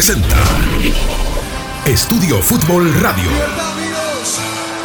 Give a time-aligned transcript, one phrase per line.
[0.00, 0.36] presenta
[1.84, 3.28] Estudio Fútbol Radio.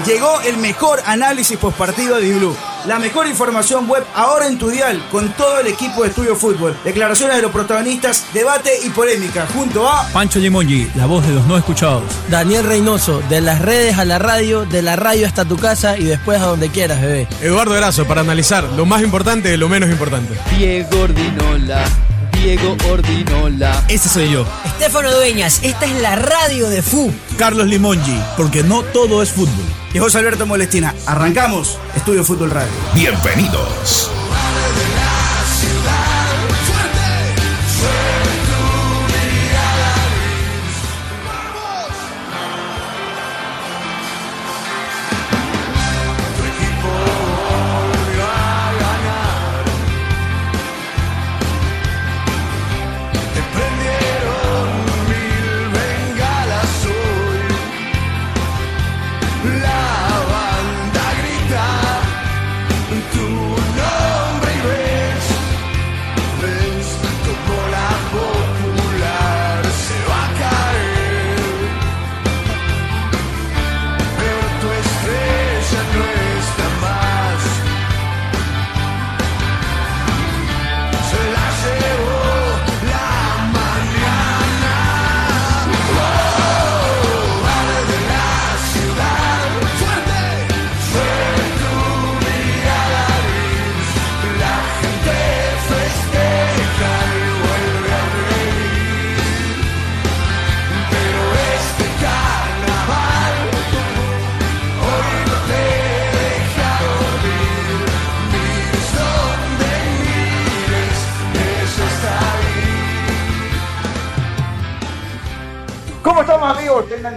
[0.06, 2.54] Llegó el mejor análisis postpartido de Blue.
[2.86, 6.76] La mejor información web ahora en tu dial con todo el equipo de Estudio Fútbol.
[6.84, 11.48] Declaraciones de los protagonistas, debate y polémica junto a Pancho Limongi, la voz de los
[11.48, 12.04] no escuchados.
[12.30, 16.04] Daniel Reynoso, de las redes a la radio, de la radio hasta tu casa y
[16.04, 17.26] después a donde quieras, bebé.
[17.42, 20.38] Eduardo Erazo, para analizar lo más importante de lo menos importante.
[20.58, 21.86] Diego Ordinola.
[22.46, 23.84] Diego Ordinola.
[23.88, 24.46] Ese soy yo.
[24.66, 27.12] Estefano Dueñas, esta es la radio de FU.
[27.40, 29.66] Carlos Limongi, porque no todo es fútbol.
[29.96, 30.94] y José Alberto Molestina.
[31.08, 32.70] Arrancamos Estudio Fútbol Radio.
[32.94, 34.12] Bienvenidos.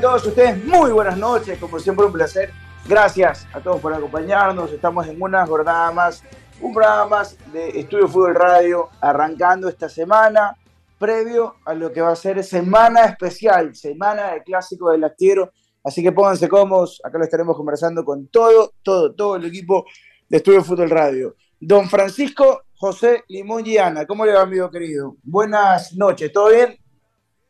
[0.00, 2.52] Todos ustedes muy buenas noches, como siempre un placer.
[2.86, 4.72] Gracias a todos por acompañarnos.
[4.72, 6.22] Estamos en una jornada más,
[6.60, 10.56] un programa más de Estudio Fútbol Radio, arrancando esta semana,
[11.00, 15.50] previo a lo que va a ser semana especial, semana de clásico del Astiero.
[15.82, 19.84] Así que pónganse cómodos, acá lo estaremos conversando con todo, todo, todo el equipo
[20.28, 21.34] de Estudio Fútbol Radio.
[21.58, 25.16] Don Francisco José Limón y Ana, ¿cómo le va, amigo querido?
[25.24, 26.77] Buenas noches, ¿todo bien?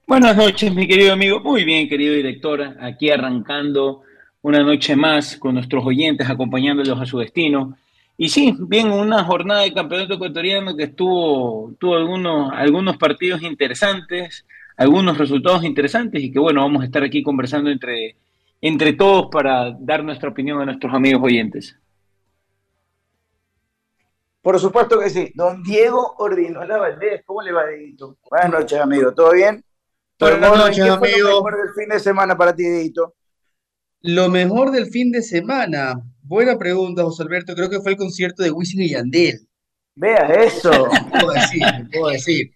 [0.09, 1.41] Buenas noches, mi querido amigo.
[1.41, 2.63] Muy bien, querido director.
[2.81, 4.05] Aquí arrancando
[4.41, 7.77] una noche más con nuestros oyentes, acompañándolos a su destino.
[8.17, 14.47] Y sí, bien, una jornada de campeonato ecuatoriano que estuvo, tuvo algunos, algunos partidos interesantes,
[14.79, 18.17] algunos resultados interesantes y que bueno, vamos a estar aquí conversando entre,
[18.63, 21.79] entre todos para dar nuestra opinión a nuestros amigos oyentes.
[24.41, 25.33] Por supuesto que sí.
[25.35, 28.17] Don Diego Ordinola Valdés, ¿cómo le va, Dieguito?
[28.31, 29.13] Buenas noches, amigo.
[29.13, 29.63] ¿Todo bien?
[30.21, 33.15] Buenas noches, ¿Qué fue lo mejor del fin de semana para ti, Dieguito?
[34.01, 36.03] Lo mejor del fin de semana.
[36.23, 37.55] Buena pregunta, José Alberto.
[37.55, 39.47] Creo que fue el concierto de Wisin y Yandel.
[39.95, 40.71] Vea eso.
[41.13, 41.63] ¿Qué puedo decir?
[41.63, 42.51] ¿Qué puedo decir?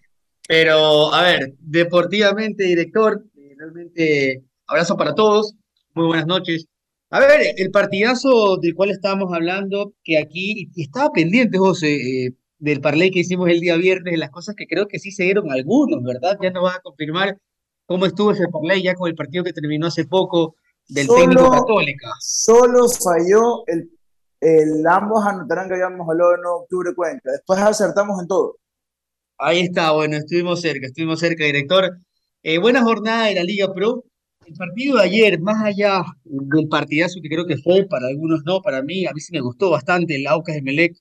[0.45, 5.55] Pero, a ver, deportivamente, director, eh, realmente abrazo para todos.
[5.93, 6.67] Muy buenas noches.
[7.11, 12.81] A ver, el partidazo del cual estábamos hablando, que aquí, estaba pendiente, José, eh, del
[12.81, 16.03] parlay que hicimos el día viernes, las cosas que creo que sí se dieron algunos,
[16.03, 16.37] ¿verdad?
[16.41, 17.37] Ya nos vas a confirmar
[17.85, 20.55] cómo estuvo ese parlay ya con el partido que terminó hace poco
[20.87, 22.07] del Solo- técnico Católica.
[22.19, 23.89] Solo falló el,
[24.41, 27.31] el ambos anotarán que habíamos hablado en octubre cuenta.
[27.31, 28.57] Después acertamos en todo.
[29.37, 31.97] Ahí está, bueno, estuvimos cerca, estuvimos cerca, director.
[32.43, 34.03] Eh, buena jornada de la Liga Pro.
[34.45, 38.61] El partido de ayer, más allá del partidazo que creo que fue, para algunos no,
[38.61, 40.97] para mí, a mí sí me gustó bastante el Aucas Emelec.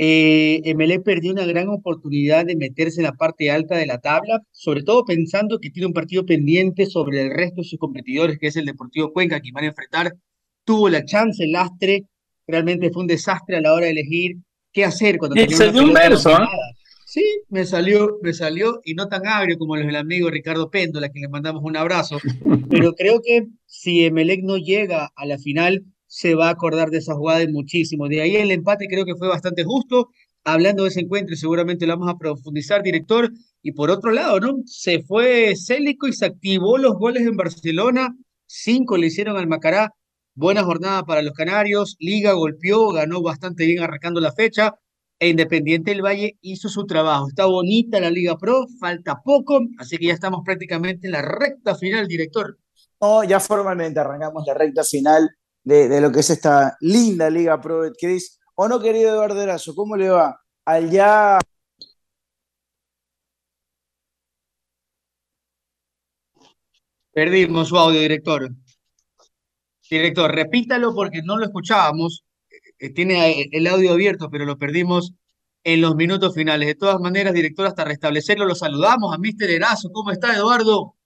[0.00, 4.40] Eh, Emelec perdió una gran oportunidad de meterse en la parte alta de la tabla,
[4.52, 8.46] sobre todo pensando que tiene un partido pendiente sobre el resto de sus competidores, que
[8.46, 10.14] es el Deportivo Cuenca, que van a enfrentar.
[10.64, 12.04] Tuvo la chance, el Lastre,
[12.46, 14.36] realmente fue un desastre a la hora de elegir
[14.72, 16.48] qué hacer cuando tenía dio un verso, ¿ah?
[17.04, 21.06] Sí, me salió, me salió, y no tan agrio como los del amigo Ricardo Péndola,
[21.06, 22.18] a quien le mandamos un abrazo,
[22.70, 26.98] pero creo que si Emelec no llega a la final, se va a acordar de
[26.98, 28.08] esa jugada y muchísimo.
[28.08, 30.08] De ahí el empate creo que fue bastante justo.
[30.44, 33.30] Hablando de ese encuentro, seguramente lo vamos a profundizar, director.
[33.62, 34.56] Y por otro lado, ¿no?
[34.64, 38.16] Se fue Célico y se activó los goles en Barcelona.
[38.46, 39.92] Cinco le hicieron al Macará.
[40.34, 41.96] Buena jornada para los canarios.
[41.98, 44.74] Liga golpeó, ganó bastante bien arrancando la fecha.
[45.20, 47.28] E Independiente del Valle hizo su trabajo.
[47.28, 51.74] Está bonita la Liga Pro, falta poco, así que ya estamos prácticamente en la recta
[51.74, 52.56] final, director.
[53.00, 55.28] No, ya formalmente arrancamos la recta final
[55.68, 58.40] de, de lo que es esta linda Liga Pro Betcris.
[58.54, 59.74] ¿O no, querido Eduardo Erazo?
[59.74, 60.40] ¿Cómo le va?
[60.64, 61.38] Al ya
[67.12, 68.48] Perdimos su audio, director.
[69.90, 72.24] Director, repítalo porque no lo escuchábamos.
[72.78, 75.12] Eh, Tiene el audio abierto, pero lo perdimos
[75.64, 76.66] en los minutos finales.
[76.68, 79.50] De todas maneras, director, hasta restablecerlo, lo saludamos a Mr.
[79.50, 79.90] Erazo.
[79.92, 80.96] ¿Cómo está, Eduardo?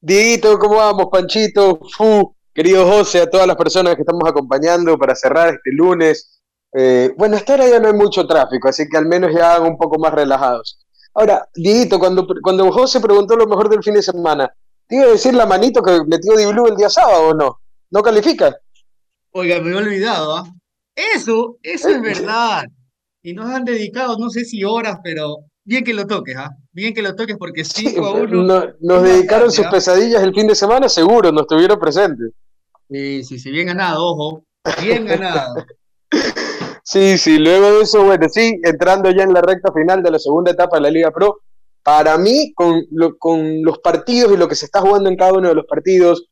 [0.00, 1.80] Dito, ¿cómo vamos, Panchito?
[1.96, 6.40] Fu, querido José, a todas las personas que estamos acompañando para cerrar este lunes.
[6.74, 9.72] Eh, bueno, hasta ahora ya no hay mucho tráfico, así que al menos ya hagan
[9.72, 10.78] un poco más relajados.
[11.14, 14.50] Ahora, Dieguito, cuando, cuando José preguntó lo mejor del fin de semana,
[14.86, 17.60] ¿te iba a decir la manito que metió Di Blue el día sábado o no?
[17.90, 18.56] ¿No califica?
[19.32, 20.44] Oiga, me he olvidado, ¿ah?
[20.94, 22.64] Eso, eso es verdad.
[23.22, 26.50] Y nos han dedicado, no sé si horas, pero bien que lo toques, ¿ah?
[26.72, 28.42] Bien que lo toques porque 5 a 1.
[28.44, 32.30] No- nos dedicaron sus pesadillas el fin de semana, seguro, nos tuvieron presentes.
[32.88, 34.44] Sí, sí, sí, bien ganado, ojo.
[34.82, 35.64] Bien ganado.
[36.84, 40.18] Sí, sí, luego de eso, bueno, sí, entrando ya en la recta final de la
[40.18, 41.38] segunda etapa de la Liga Pro,
[41.82, 45.32] para mí, con, lo- con los partidos y lo que se está jugando en cada
[45.32, 46.26] uno de los partidos,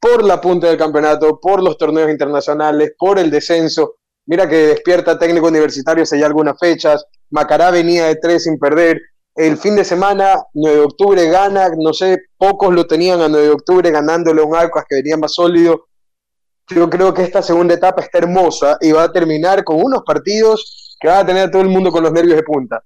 [0.00, 3.96] por la punta del campeonato, por los torneos internacionales, por el descenso,
[4.26, 9.00] mira que despierta técnico universitario hace ya algunas fechas, Macará venía de tres sin perder,
[9.36, 13.46] el fin de semana, 9 de octubre gana, no sé, pocos lo tenían a 9
[13.46, 15.86] de octubre ganándole un Alcas que venía más sólido,
[16.68, 20.96] yo creo que esta segunda etapa está hermosa y va a terminar con unos partidos
[20.98, 22.82] que va a tener a todo el mundo con los nervios de punta.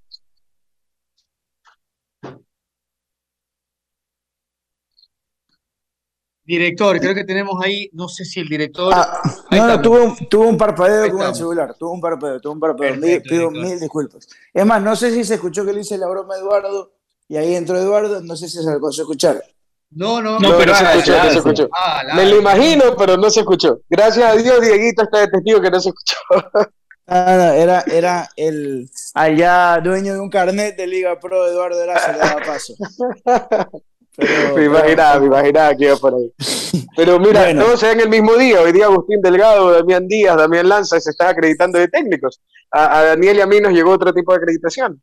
[6.51, 8.93] Director, creo que tenemos ahí, no sé si el director.
[8.95, 12.41] Ah, no, no, tuvo, un- tuvo un parpadeo Ahí con el celular, tuvo un parpadeo,
[12.41, 12.93] tuvo un parpadeo.
[12.95, 13.63] Mil- Perfecto, pido director.
[13.71, 14.29] mil disculpas.
[14.53, 16.93] Es más, no sé si se escuchó que le hice la broma a Eduardo
[17.29, 19.45] y ahí entró Eduardo, no sé si se alcanzó a escuchar.
[19.93, 21.69] No, no, No, pero se hágase, escuchó, no se escuchó.
[21.73, 23.81] Ah, la- Me lo imagino, pero no se escuchó.
[23.89, 26.17] Gracias a Dios, Dieguito está de testigo que no se escuchó.
[27.13, 32.13] Ah, no, era, era el allá dueño de un carnet de Liga Pro, Eduardo Erazo,
[32.13, 32.75] le daba paso.
[34.21, 36.33] Pero- Me imaginaba, me imaginaba que iba por ahí.
[36.97, 37.65] Pero mira, Bueno.
[37.65, 38.61] todos se dan el mismo día.
[38.61, 42.41] Hoy día Agustín Delgado, Damián Díaz, Damián Lanza se están acreditando de técnicos.
[42.73, 45.03] A, a Daniel y a mí nos llegó otro tipo de acreditación.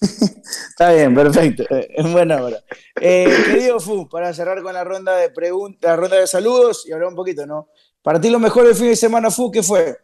[0.00, 1.64] Está bien, perfecto.
[1.70, 2.58] eh, En buena hora.
[3.00, 6.92] Eh, querido Fu, para cerrar con la ronda de preguntas, la ronda de saludos y
[6.92, 7.68] hablar un poquito, ¿no?
[8.02, 9.96] Para ti lo mejor del fin de semana, Fu, ¿qué fue?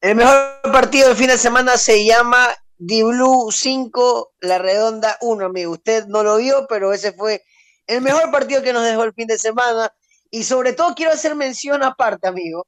[0.00, 5.46] El mejor partido del fin de semana se llama Di Blue 5, La Redonda 1,
[5.46, 5.72] amigo.
[5.72, 7.42] Usted no lo vio, pero ese fue
[7.86, 9.92] el mejor partido que nos dejó el fin de semana.
[10.30, 12.66] Y sobre todo quiero hacer mención aparte, amigo,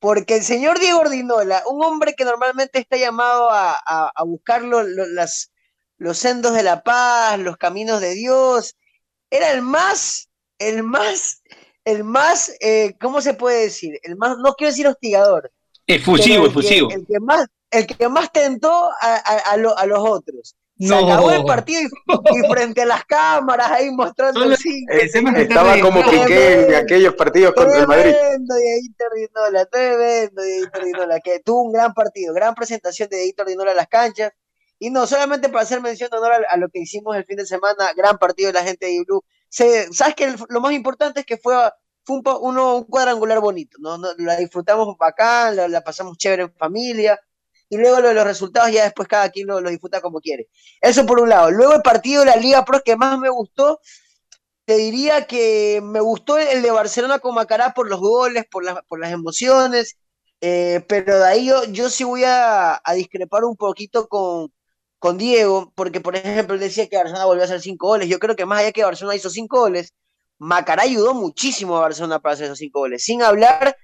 [0.00, 4.62] porque el señor Diego Ordinola, un hombre que normalmente está llamado a, a- a buscar
[4.62, 5.52] lo- lo- las,
[5.98, 8.74] los sendos de la paz, los caminos de Dios,
[9.30, 11.42] era el más, el más,
[11.84, 13.98] el más, eh, ¿cómo se puede decir?
[14.02, 15.50] El más, no quiero decir hostigador,
[15.86, 16.90] Efusivo, pero el efusivo.
[16.90, 18.70] El que más, el que más tentó
[19.00, 20.54] a, a- a lo- a los otros.
[20.78, 20.98] Se No.
[20.98, 26.02] acabó el partido y, y frente a las cámaras ahí mostrando el Estaba como.
[26.04, 28.12] Piqué en aquellos partidos contra el Madrid.
[28.14, 33.42] Tremendo Dieguito Ordinola, tremendo Dieguito Ordinola, que tuvo un gran partido, gran presentación de Dieguito
[33.44, 34.32] Ordinola en las canchas.
[34.78, 37.36] Y no, solamente para hacer mención de honor a, a lo que hicimos el fin
[37.36, 39.24] de semana, gran partido de la gente de Blue.
[39.48, 41.54] Se, ¿Sabes que Lo más importante es que fue,
[42.04, 43.96] fue un, uno, un cuadrangular bonito, ¿no?
[43.96, 47.18] No, La disfrutamos bacán, la, la pasamos chévere en familia.
[47.68, 50.48] Y luego lo de los resultados ya después cada quien lo, lo disfruta como quiere.
[50.80, 51.50] Eso por un lado.
[51.50, 53.80] Luego el partido de la Liga Pro que más me gustó,
[54.64, 58.82] te diría que me gustó el de Barcelona con Macará por los goles, por, las
[58.88, 59.96] por las emociones,
[60.40, 64.52] eh, pero de ahí yo, yo sí voy a, a discrepar un poquito con,
[64.98, 68.08] con Diego, porque por ejemplo él decía que Barcelona volvió a hacer cinco goles.
[68.08, 69.94] Yo creo que más allá que Barcelona hizo cinco goles,
[70.38, 73.04] Macará ayudó muchísimo a Barcelona para hacer esos cinco goles.
[73.04, 73.76] Sin hablar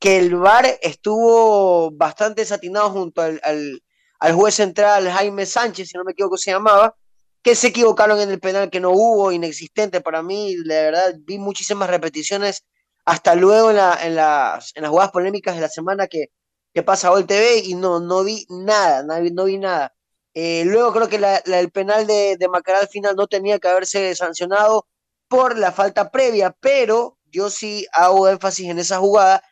[0.00, 3.82] que el VAR estuvo bastante desatinado junto al, al,
[4.18, 6.96] al juez central Jaime Sánchez, si no me equivoco se llamaba,
[7.42, 11.38] que se equivocaron en el penal que no hubo, inexistente para mí, la verdad, vi
[11.38, 12.64] muchísimas repeticiones
[13.04, 16.26] hasta luego en, la, en, las, en las jugadas polémicas de la semana que,
[16.72, 19.94] que pasa Gol TV y no, no vi nada, no vi, nada.
[20.34, 24.14] Eh, luego creo que el penal de, de Macará al final no tenía que haberse
[24.14, 24.86] sancionado
[25.28, 29.42] por la falta previa, pero yo sí hago énfasis en esa jugada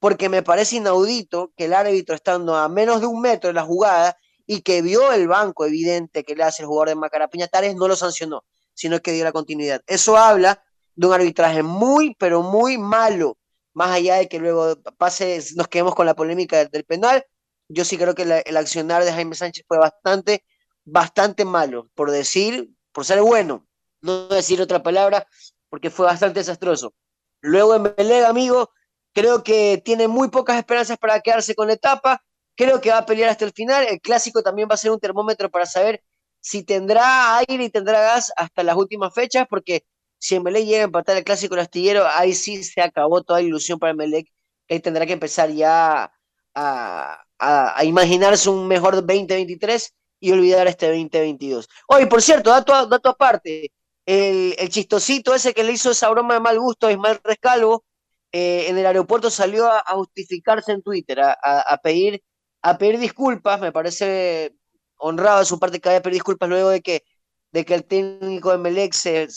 [0.00, 3.64] porque me parece inaudito que el árbitro estando a menos de un metro de la
[3.64, 7.76] jugada y que vio el banco evidente que le hace el jugador de Macará Piñatares,
[7.76, 9.82] no lo sancionó, sino que dio la continuidad.
[9.86, 10.62] Eso habla
[10.94, 13.38] de un arbitraje muy, pero muy malo,
[13.74, 17.24] más allá de que luego pase, nos quedemos con la polémica del, penal.
[17.68, 20.44] Yo sí creo que el accionar de Jaime Sánchez fue bastante,
[20.84, 23.66] bastante malo, por decir, por ser bueno,
[24.00, 25.26] no decir otra palabra,
[25.68, 26.94] porque fue bastante desastroso.
[27.40, 28.70] Luego en Belega, amigo,
[29.18, 32.22] creo que tiene muy pocas esperanzas para quedarse con la etapa
[32.58, 33.86] creo que va a pelear hasta el final.
[33.88, 36.02] El clásico también va a ser un termómetro para saber
[36.40, 39.84] si tendrá aire y tendrá gas hasta las últimas fechas, porque
[40.18, 43.78] si Emelec llega a empatar el clásico el astillero, ahí sí se acabó toda ilusión
[43.78, 44.26] para Emelec.
[44.66, 46.12] Él tendrá que empezar ya
[46.54, 51.68] a, a, imaginarse un mejor 2023 y olvidar este 2022.
[51.86, 53.70] Oye, por cierto, dato, dato aparte,
[54.04, 57.84] el, el, chistosito ese que le hizo esa broma de mal gusto a Ismael Rescalvo,
[58.32, 62.22] eh, en el aeropuerto salió a, justificarse en Twitter, a, pedir,
[62.62, 64.54] a pedir disculpas, me parece
[64.96, 67.04] honrado de su parte que haya pedido disculpas luego de que,
[67.52, 69.28] de que el técnico de Melec se,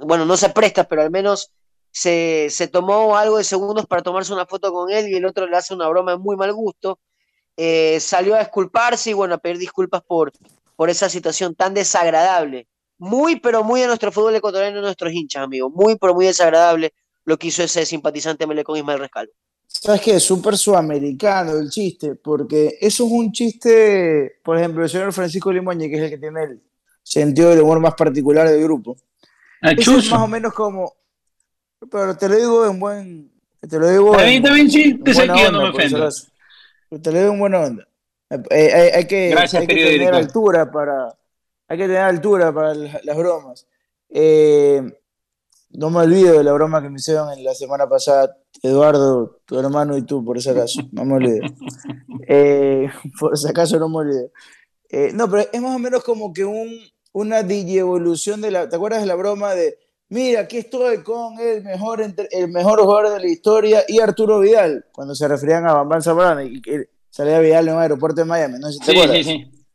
[0.00, 1.52] bueno, no se presta, pero al menos
[1.90, 5.46] se, se, tomó algo de segundos para tomarse una foto con él y el otro
[5.46, 6.98] le hace una broma de muy mal gusto.
[7.56, 10.30] Eh, salió a disculparse y bueno, a pedir disculpas por,
[10.76, 12.68] por esa situación tan desagradable.
[12.98, 15.70] Muy, pero muy de nuestro fútbol ecuatoriano, de nuestros hinchas, amigo.
[15.70, 16.92] Muy, pero muy desagradable
[17.26, 19.32] lo que hizo ese simpatizante Melec con Ismael Rescalvo.
[19.66, 20.16] ¿Sabes qué?
[20.16, 25.52] Es súper sudamericano el chiste, porque eso es un chiste, por ejemplo, el señor Francisco
[25.52, 26.62] Limoñe, que es el que tiene el
[27.02, 28.96] sentido del humor más particular del grupo.
[29.60, 30.94] Eso es más o menos como,
[31.90, 33.32] pero te lo digo en buen,
[33.68, 34.18] te lo digo.
[34.18, 36.08] A mí también sí, te sé que no me ofendo.
[37.02, 37.88] Te lo digo en buena onda.
[38.30, 41.16] Eh, eh, hay, que, hay que tener altura para,
[41.68, 43.66] hay que tener altura para las bromas.
[44.08, 44.82] Eh,
[45.76, 49.58] no me olvido de la broma que me hicieron en la semana pasada, Eduardo, tu
[49.58, 50.80] hermano y tú, por ese caso.
[50.92, 51.46] No me olvido.
[52.28, 52.88] Eh,
[53.20, 54.32] por ese caso no me olvido.
[54.88, 56.80] Eh, no, pero es más o menos como que un,
[57.12, 58.68] una evolución de la.
[58.68, 59.78] ¿Te acuerdas de la broma de.
[60.08, 64.86] Mira, aquí estoy con el mejor, el mejor jugador de la historia y Arturo Vidal,
[64.90, 68.58] cuando se referían a Bambán Zambrano y que salía Vidal en un aeropuerto de Miami.
[68.58, 69.66] No sé si te sí, sí, sí.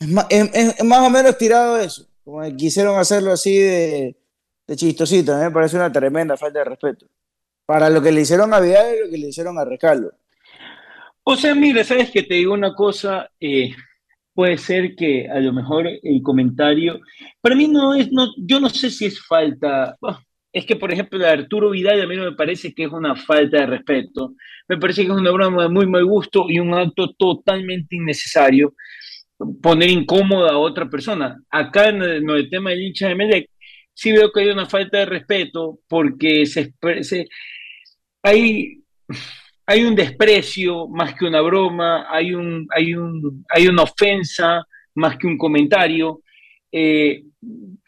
[0.00, 2.04] Es más, es más o menos tirado eso.
[2.24, 4.17] Como que quisieron hacerlo así de
[4.68, 7.06] de chistosito, me parece una tremenda falta de respeto.
[7.64, 10.10] Para lo que le hicieron a Vidal y lo que le hicieron a Rescalvo.
[11.24, 13.74] O sea, mira, sabes que te digo una cosa, eh,
[14.34, 17.00] puede ser que a lo mejor el comentario,
[17.40, 19.96] para mí no es, no, yo no sé si es falta,
[20.52, 23.14] es que por ejemplo de Arturo Vidal a mí no me parece que es una
[23.16, 24.34] falta de respeto,
[24.68, 28.74] me parece que es una broma de muy mal gusto y un acto totalmente innecesario
[29.62, 31.40] poner incómoda a otra persona.
[31.50, 33.50] Acá en el, tema del hincha de Medec,
[33.98, 36.72] sí veo que hay una falta de respeto porque se,
[38.22, 38.84] hay,
[39.66, 44.64] hay un desprecio más que una broma, hay, un, hay, un, hay una ofensa
[44.94, 46.20] más que un comentario.
[46.70, 47.24] Eh,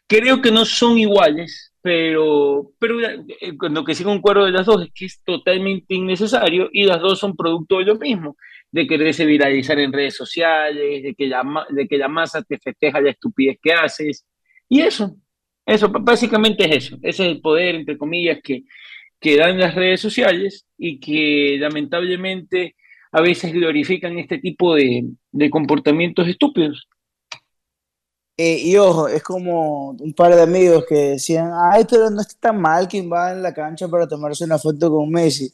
[0.09, 4.83] creo que no son iguales, pero, pero eh, lo que sí concuerdo de las dos
[4.83, 8.37] es que es totalmente innecesario y las dos son producto de lo mismo,
[8.73, 13.01] de quererse viralizar en redes sociales, de que la, de que la masa te festeja
[13.01, 14.27] la estupidez que haces,
[14.69, 15.15] y eso,
[15.67, 16.97] eso, básicamente es eso.
[17.03, 18.65] Ese es el poder, entre comillas, que,
[19.21, 22.77] que dan las redes sociales y que lamentablemente
[23.13, 25.05] a veces glorifican este tipo de,
[25.51, 26.89] comportamientos estúpidos.
[28.37, 32.35] Eh, y ojo, es como un par de amigos que decían, ay, pero no está
[32.41, 35.53] tan mal quien va en la cancha para tomarse una foto con Messi.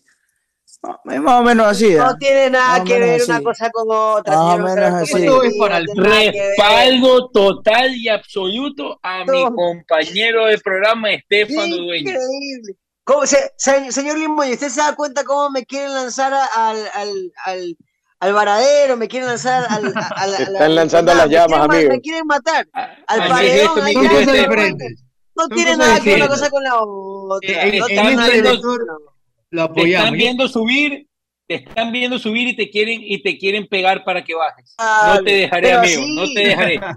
[1.04, 1.95] Es más o menos así.
[1.95, 2.14] No ¿eh?
[2.18, 4.37] tiene nada que ver una cosa con otra.
[4.37, 5.25] Más o menos así.
[5.25, 12.11] Esto es para el respaldo total y absoluto a mi compañero de programa, Estefano Dueño.
[12.11, 12.76] Increíble.
[13.90, 17.76] señor Limoy, ¿usted se da cuenta cómo me quieren lanzar al, al, al,
[18.21, 18.97] al varadero?
[18.97, 19.92] Me quieren lanzar al.
[20.16, 21.90] al, Están lanzando las llamas, amigo.
[21.90, 22.66] Me quieren matar.
[22.73, 23.80] Al paredón.
[25.37, 27.66] No tiene nada que ver una cosa con la otra.
[27.66, 28.59] Eh, no tiene nada que ver
[29.50, 31.07] te están viendo subir,
[31.47, 34.75] te están viendo subir y te quieren y te quieren pegar para que bajes.
[34.79, 36.81] no te dejaré, amigo, no te dejaré.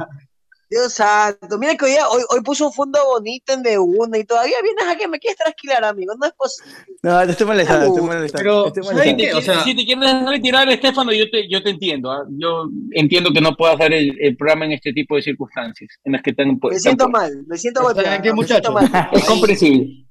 [0.69, 1.95] Dios santo, mira que hoy,
[2.29, 5.37] hoy, puso un fondo bonito en de una y todavía vienes a que me quieres
[5.37, 6.13] trasquilar, amigo.
[6.19, 6.71] No es posible.
[7.01, 8.71] No, te estoy molestando, te estoy molestando.
[8.73, 12.11] Pero, si te quieres retirar, Estefano, yo te, yo te entiendo.
[12.11, 12.23] ¿ah?
[12.29, 16.21] Yo entiendo que no puedas hacer el, programa en este tipo de circunstancias en las
[16.21, 16.59] que están.
[16.61, 17.81] Me siento mal, me siento
[18.71, 19.09] mal.
[19.11, 20.05] Es comprensible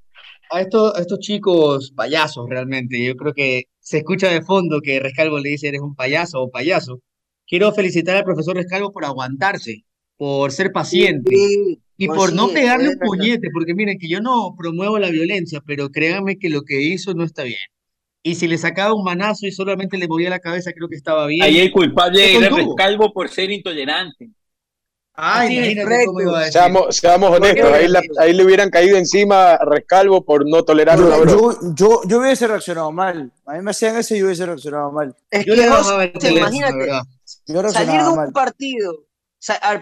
[0.50, 5.38] a estos, estos chicos payasos realmente, yo creo que se escucha de fondo que Rescalvo
[5.38, 7.00] le dice eres un payaso o payaso.
[7.46, 9.84] Quiero felicitar al profesor Rescalvo por aguantarse,
[10.16, 11.34] por ser paciente
[11.96, 15.90] y por no pegarle un puñete, porque miren que yo no promuevo la violencia, pero
[15.90, 17.58] créanme que lo que hizo no está bien.
[18.22, 21.26] Y si le sacaba un manazo y solamente le movía la cabeza, creo que estaba
[21.26, 21.42] bien.
[21.42, 24.30] Ahí el culpable era Rescalvo por ser intolerante.
[25.20, 25.74] Ay,
[26.52, 31.24] seamos, seamos honestos, ahí, ahí, le hubieran caído encima a Rescalvo por no tolerar yo,
[31.24, 33.32] yo, yo, yo, hubiese reaccionado mal.
[33.44, 35.16] A mí me hacían eso y yo hubiese reaccionado mal.
[35.28, 37.02] Es que vos, imagínate,
[37.72, 39.06] salir de un partido,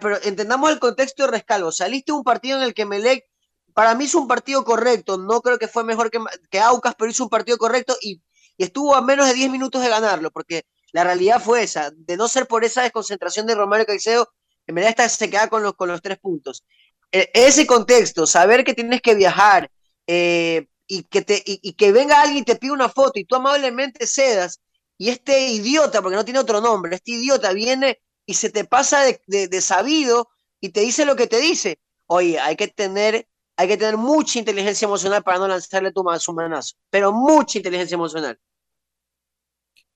[0.00, 3.26] pero entendamos el contexto de Rescalvo, saliste de un partido en el que Melec,
[3.74, 6.18] para mí hizo un partido correcto, no creo que fue mejor que,
[6.50, 8.22] que Aucas, pero hizo un partido correcto y,
[8.56, 12.16] y estuvo a menos de 10 minutos de ganarlo, porque la realidad fue esa, de
[12.16, 14.30] no ser por esa desconcentración de Romero Caicedo,
[14.66, 16.64] en realidad se queda con los, con los tres puntos.
[17.12, 19.70] e- ese contexto, saber que tienes que viajar
[20.06, 23.36] eh, y, que te, y, que venga alguien y te pide una foto y tú
[23.36, 24.60] amablemente cedas
[24.98, 29.02] y este idiota, porque no tiene otro nombre, este idiota viene y se te pasa
[29.26, 30.28] de, sabido
[30.60, 31.78] y te dice lo que te dice.
[32.06, 36.32] Oye, hay que tener, hay que tener mucha inteligencia emocional para no lanzarle tu su
[36.32, 38.38] manazo, pero mucha inteligencia emocional.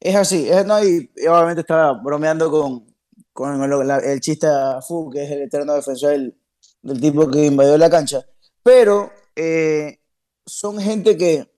[0.01, 2.90] Es así, es- no, y obviamente estaba bromeando con,
[3.33, 6.37] con lo- la- el chiste a Fu, que es el eterno defensor del,
[6.83, 8.25] del tipo que invadió la cancha.
[8.63, 10.01] Pero eh,
[10.47, 11.51] son gente que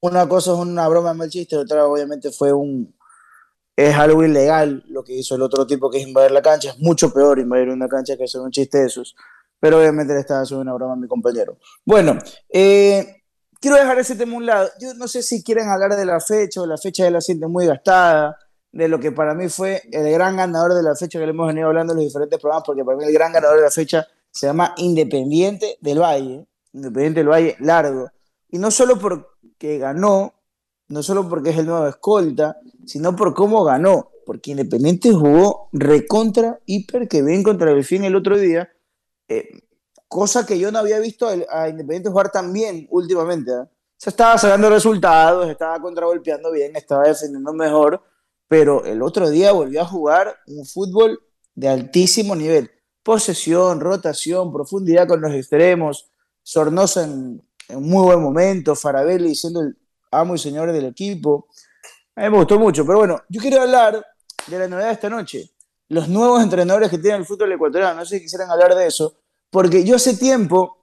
[0.00, 2.94] una cosa es una broma mal chiste, otra obviamente fue un
[3.78, 6.70] es algo ilegal lo que hizo el otro tipo que es invadir la cancha.
[6.70, 9.14] Es mucho peor invadir una cancha que hacer un chiste de esos.
[9.60, 11.58] Pero obviamente le estaba haciendo una broma a mi compañero.
[11.84, 13.22] Bueno, eh,
[13.60, 14.70] quiero dejar ese tema a un lado.
[14.80, 17.46] Yo no sé si quieren hablar de la fecha o la fecha de la siente
[17.48, 18.38] muy gastada,
[18.72, 21.46] de lo que para mí fue el gran ganador de la fecha que le hemos
[21.46, 24.06] venido hablando en los diferentes programas, porque para mí el gran ganador de la fecha
[24.30, 28.10] se llama Independiente del Valle, Independiente del Valle largo.
[28.50, 30.34] Y no solo porque ganó,
[30.88, 36.60] no solo porque es el nuevo escolta, sino por cómo ganó, porque Independiente jugó recontra,
[36.66, 38.68] hiper, que bien contra el fin el otro día,
[39.28, 39.48] eh,
[40.08, 43.50] cosa que yo no había visto a, Independiente jugar tan bien últimamente.
[43.52, 43.64] ¿eh?
[43.96, 48.02] Se estaba sacando resultados, estaba contragolpeando bien, estaba defendiendo mejor,
[48.48, 51.20] pero el otro día volvió a jugar un fútbol
[51.54, 52.70] de altísimo nivel.
[53.02, 56.10] Posesión, rotación, profundidad con los extremos,
[56.42, 59.76] Sornosa en, en muy buen momento, Farabelli siendo el
[60.10, 61.48] amo y señor del equipo.
[62.14, 64.04] A mí me gustó mucho, pero bueno, yo quiero hablar
[64.46, 65.50] de la novedad de esta noche.
[65.88, 67.94] Los nuevos entrenadores que tiene el fútbol ecuatoriano.
[67.94, 69.16] No sé si quisieran hablar de eso,
[69.50, 70.78] porque yo hace tiempo,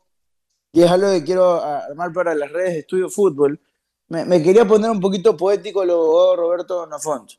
[0.72, 3.60] y es algo que quiero armar para las redes de Estudio Fútbol,
[4.08, 7.32] me, quería poner un poquito poético lo Roberto Nafont.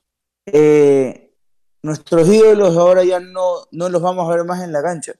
[0.46, 1.34] Eh,
[1.82, 5.12] nuestros ídolos ahora ya no, no los vamos a ver más en la cancha.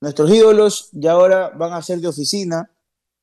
[0.00, 2.70] Nuestros ídolos ya ahora van a ser de oficina,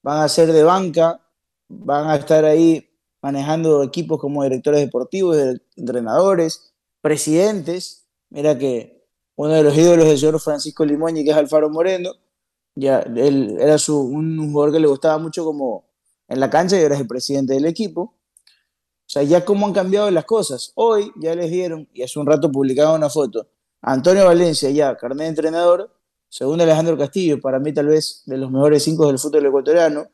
[0.01, 1.21] van a ser de banca,
[1.67, 2.89] van a estar ahí
[3.21, 5.37] manejando equipos como directores deportivos,
[5.75, 8.07] entrenadores, presidentes.
[8.29, 12.11] Mira que uno de los ídolos del señor Francisco Limoñi, que es Alfaro Moreno,
[12.75, 15.85] ya él era su, un jugador que le gustaba mucho como
[16.27, 18.13] en la cancha y ahora es el presidente del equipo.
[19.09, 20.71] O sea, ya cómo han cambiado las cosas.
[20.75, 23.47] Hoy ya les dieron, y hace un rato publicaron una foto,
[23.81, 25.91] Antonio Valencia ya, carnet de entrenador,
[26.27, 30.05] segundo Alejandro Castillo, para mí tal vez de los mejores cinco del fútbol ecuatoriano.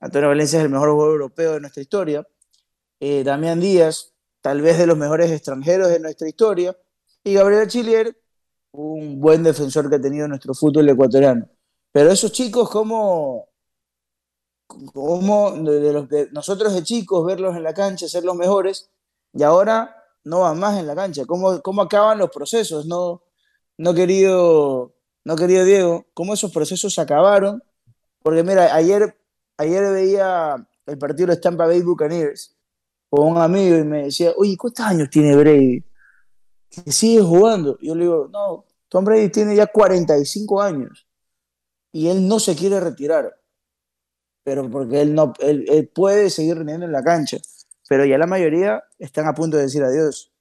[0.00, 2.26] Antonio Valencia es el mejor jugador europeo de nuestra historia.
[2.98, 6.76] Eh, Damián Díaz, tal vez de los mejores extranjeros de nuestra historia.
[7.22, 8.20] Y Gabriel Chilier,
[8.72, 11.48] un buen defensor que ha tenido nuestro fútbol ecuatoriano.
[11.92, 13.48] Pero esos chicos, como,
[14.68, 18.90] como de, los, de nosotros de chicos, verlos en la cancha, ser los mejores,
[19.32, 21.24] y ahora no van más en la cancha.
[21.26, 22.86] ¿Cómo, cómo acaban los procesos?
[22.86, 23.22] No,
[23.78, 27.62] no, querido, no querido Diego, ¿cómo esos procesos acabaron?
[28.22, 29.18] Porque mira, ayer,
[29.56, 32.56] ayer veía el partido de Stampa Bay Buccaneers
[33.08, 35.84] con un amigo y me decía, oye, ¿cuántos años tiene Brady?
[36.68, 37.78] Que sigue jugando.
[37.80, 41.06] Yo le digo, no, Tom Brady tiene ya 45 años
[41.92, 43.34] y él no se quiere retirar,
[44.48, 47.36] pero porque él, no, él, puede seguir rindiendo en la cancha,
[47.86, 50.32] pero ya la mayoría están a punto de decir adiós.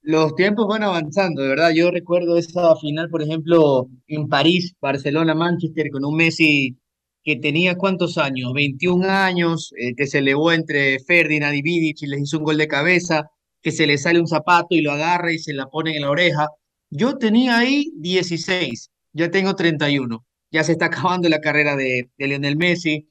[0.00, 1.70] Los tiempos van avanzando, de verdad.
[1.74, 6.78] Yo recuerdo esa final, por ejemplo, en París, Barcelona-Manchester, con un Messi
[7.24, 12.06] que tenía cuántos años, 21 años, eh, que se elevó entre Ferdinand y Vidic y
[12.06, 13.28] les hizo un gol de cabeza,
[13.60, 16.10] que se le sale un zapato y lo agarra y se la pone en la
[16.10, 16.46] oreja.
[16.90, 20.24] Yo tenía ahí 16, ya tengo 31.
[20.50, 23.08] Ya se está acabando la carrera de, de Lionel Messi.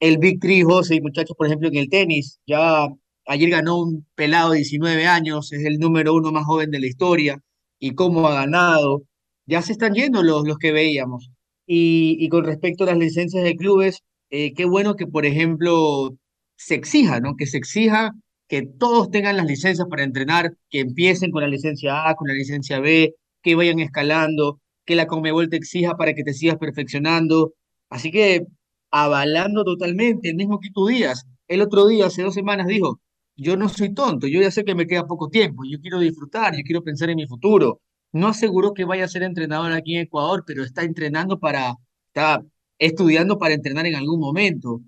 [0.00, 2.88] El Big Three, José y muchachos, por ejemplo, en el tenis, ya
[3.26, 6.86] ayer ganó un pelado de 19 años, es el número uno más joven de la
[6.86, 7.38] historia,
[7.78, 9.02] y cómo ha ganado.
[9.46, 11.30] Ya se están yendo los, los que veíamos.
[11.66, 14.00] Y, y con respecto a las licencias de clubes,
[14.30, 16.10] eh, qué bueno que, por ejemplo,
[16.56, 17.36] se exija, ¿no?
[17.36, 18.12] Que se exija
[18.48, 22.34] que todos tengan las licencias para entrenar, que empiecen con la licencia A, con la
[22.34, 27.54] licencia B, que vayan escalando, que la Conmebol te exija para que te sigas perfeccionando.
[27.90, 28.46] Así que
[28.90, 33.00] avalando totalmente, el mismo Quito Díaz, el otro día, hace dos semanas, dijo,
[33.36, 36.54] yo no soy tonto, yo ya sé que me queda poco tiempo, yo quiero disfrutar,
[36.56, 37.80] yo quiero pensar en mi futuro.
[38.12, 41.74] No aseguró que vaya a ser entrenador aquí en Ecuador, pero está entrenando para,
[42.08, 42.42] está
[42.78, 44.82] estudiando para entrenar en algún momento.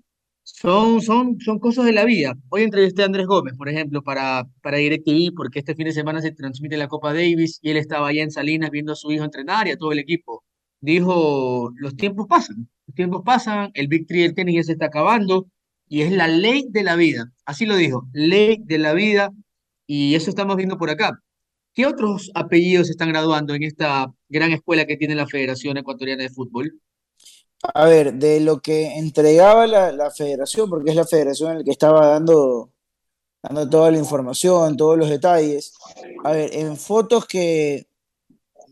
[0.47, 2.35] Son, son, son cosas de la vida.
[2.49, 6.21] Hoy entrevisté a Andrés Gómez, por ejemplo, para, para DirecTV, porque este fin de semana
[6.21, 9.23] se transmite la Copa Davis y él estaba allá en Salinas viendo a su hijo
[9.25, 10.43] entrenar y a todo el equipo.
[10.81, 14.85] Dijo, los tiempos pasan, los tiempos pasan, el Big Three del tenis ya se está
[14.85, 15.47] acabando
[15.87, 17.31] y es la ley de la vida.
[17.45, 19.31] Así lo dijo, ley de la vida
[19.87, 21.19] y eso estamos viendo por acá.
[21.73, 26.29] ¿Qué otros apellidos están graduando en esta gran escuela que tiene la Federación Ecuatoriana de
[26.29, 26.79] Fútbol?
[27.73, 31.71] A ver, de lo que entregaba la, federación, porque es la federación en la que
[31.71, 32.71] estaba dando,
[33.41, 35.73] dando toda la información, todos los detalles.
[36.23, 37.87] A ver, en fotos que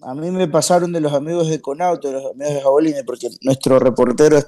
[0.01, 3.29] a mí me pasaron de los amigos de Conauto, de los amigos de Jaboline, porque
[3.41, 4.39] nuestro reportero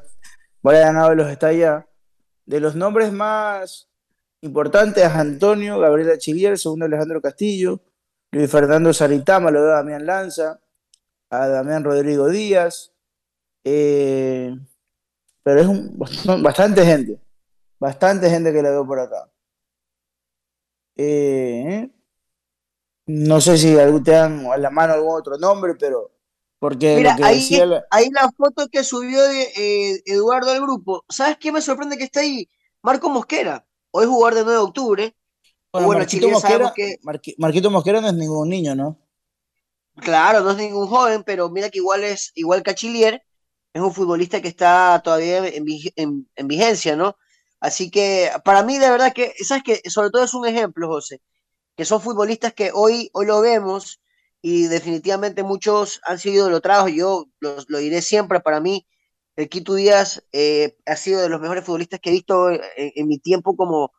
[0.62, 1.88] Brian Ábalos está allá,
[2.46, 3.88] de los nombres más
[4.42, 7.82] importantes, Antonio, Gabriela Chilier, segundo Alejandro Castillo,
[8.32, 10.60] Luis Fernando Saritama, lo de Damián Lanza,
[11.30, 12.95] a Damián Rodrigo Díaz,
[13.66, 14.56] eh,
[15.44, 16.00] pero es un,
[16.42, 17.20] bastante gente,
[17.80, 19.30] bastante gente que la veo por acá.
[20.98, 21.90] Eh,
[23.08, 26.12] no sé si te dan a la mano algún otro nombre, pero
[26.60, 30.52] porque Mira, lo que ahí, decía la- ahí la foto que subió de, eh, Eduardo
[30.52, 31.04] al grupo.
[31.10, 32.50] ¿Sabes qué me sorprende que está ahí?
[32.82, 33.66] Marco Mosquera.
[33.92, 35.16] Hoy jugador de 9 de octubre.
[35.72, 38.98] bueno, bueno, Marquito, Mosquera, que- Marqui- Marquito Mosquera no es ningún niño, ¿no?
[39.98, 43.22] Claro, no es ningún joven, pero mira que igual es igual Cachilier,
[43.76, 47.18] es un futbolista que está todavía en, vig- en- en vigencia, ¿no?
[47.62, 51.22] Así que para mí de verdad que, sabes que sobre todo es un ejemplo, José,
[51.78, 54.02] que son futbolistas que hoy, hoy lo vemos
[54.42, 58.88] y definitivamente muchos han sido idolatrados, yo lo, lo diré siempre, para mí
[59.36, 63.08] el Quito Díaz eh, ha sido de los mejores futbolistas que he visto en, en
[63.08, 63.92] mi tiempo como,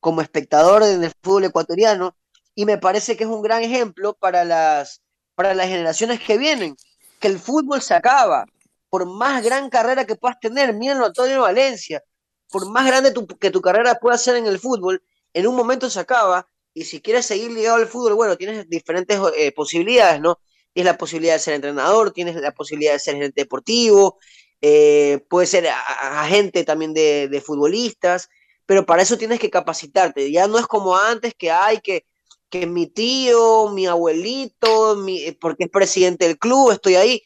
[0.00, 2.16] como espectador en el fútbol ecuatoriano
[2.54, 5.02] y me parece que es un gran ejemplo para las,
[5.34, 6.76] para las generaciones que vienen,
[7.20, 8.46] que el fútbol se acaba,
[8.94, 12.00] por más gran carrera que puedas tener, mírenlo Antonio Valencia,
[12.48, 15.02] por más grande que tu carrera pueda ser en el fútbol,
[15.32, 19.18] en un momento se acaba, y si quieres seguir ligado al fútbol, bueno, tienes diferentes
[19.36, 20.38] eh, posibilidades, ¿no?
[20.72, 24.16] Tienes la posibilidad de ser entrenador, tienes la posibilidad de ser gerente deportivo,
[24.60, 28.28] eh, puedes ser agente también de, futbolistas,
[28.64, 32.04] pero para eso tienes que capacitarte, ya no es como antes que hay que
[32.48, 37.20] que mi tío, mi abuelito, mi, porque es presidente del club, estoy ahí.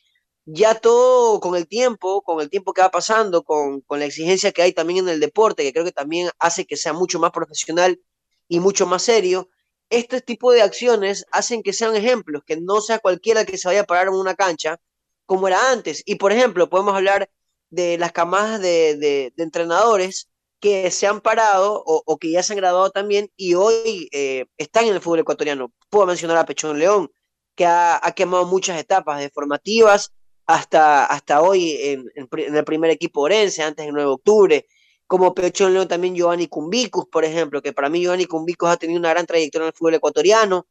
[0.50, 4.50] Ya todo con el tiempo, con el tiempo que va pasando, con, con la exigencia
[4.50, 7.32] que hay también en el deporte, que creo que también hace que sea mucho más
[7.32, 8.00] profesional
[8.48, 9.50] y mucho más serio,
[9.90, 13.82] este tipo de acciones hacen que sean ejemplos, que no sea cualquiera que se vaya
[13.82, 14.78] a parar en una cancha
[15.26, 16.02] como era antes.
[16.06, 17.30] Y por ejemplo, podemos hablar
[17.70, 20.30] de las camadas de, de, de entrenadores
[20.60, 24.46] que se han parado o, o, que ya se han graduado también y hoy eh,
[24.56, 25.72] están en el fútbol ecuatoriano.
[25.90, 27.10] Puedo mencionar a Pechón León,
[27.54, 30.12] que ha, ha quemado muchas etapas de formativas
[30.48, 34.66] hasta, hasta hoy en, el primer equipo orense, antes del 9 de octubre.
[35.06, 38.98] Como Pechón León también Giovanni Cumbicus, por ejemplo, que para mí Giovanni Cumbicus ha tenido
[38.98, 40.66] una gran trayectoria en el fútbol ecuatoriano.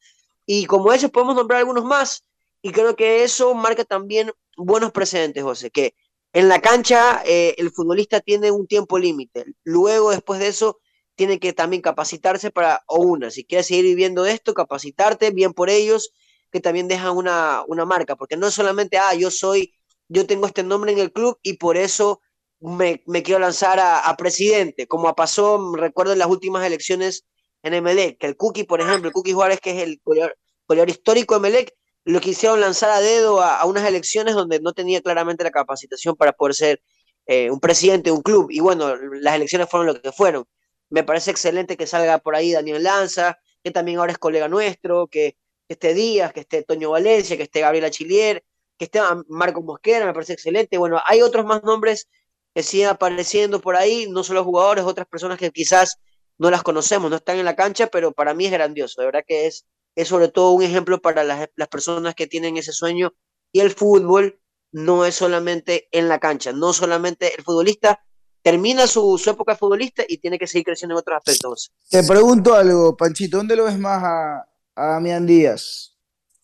[0.48, 2.24] Y como esos podemos nombrar algunos más.
[2.64, 5.94] Y creo que eso marca también buenos precedentes, José, que
[6.34, 9.46] en la cancha eh, el futbolista tiene un tiempo límite.
[9.64, 10.80] Luego, después de eso,
[11.16, 15.70] tiene que también capacitarse para, o una, si quieres seguir viviendo esto, capacitarte bien por
[15.70, 16.14] ellos,
[16.52, 19.74] que también dejan una, una marca, porque no solamente, ah, yo soy,
[20.08, 22.22] yo tengo este nombre en el club y por eso
[22.60, 27.26] me, me quiero lanzar a, a, presidente, como pasó, recuerdo en las últimas elecciones
[27.64, 31.36] en Emelec, que el Cookie, por ejemplo, el Cookie Juárez, que es el goleador histórico
[31.36, 31.74] de Emelec,
[32.06, 36.16] lo quisieron lanzar a dedo a, a, unas elecciones donde no tenía claramente la capacitación
[36.16, 36.82] para poder ser
[37.26, 38.48] eh, un presidente de un club.
[38.50, 40.46] Y bueno, las elecciones fueron lo que fueron.
[40.90, 45.08] Me parece excelente que salga por ahí Daniel Lanza, que también ahora es colega nuestro,
[45.08, 45.36] que,
[45.68, 48.44] que esté Díaz, que esté Toño Valencia, que esté Gabriela Chilier,
[48.78, 50.78] que esté Marco Mosquera, me parece excelente.
[50.78, 52.08] Bueno, hay otros más nombres
[52.54, 55.98] que siguen apareciendo por ahí, no solo jugadores, otras personas que quizás
[56.38, 59.24] no las conocemos, no están en la cancha, pero para mí es grandioso, de verdad
[59.28, 59.66] que es
[59.98, 63.14] es sobre todo un ejemplo para las, las, personas que tienen ese sueño
[63.52, 64.40] y el fútbol
[64.72, 68.00] no es solamente en la cancha, no solamente el futbolista
[68.44, 71.72] termina su, su época futbolista y tiene que seguir creciendo en otros aspectos.
[71.90, 75.98] Te pregunto algo, Panchito, ¿dónde lo ves más a, a Damián Díaz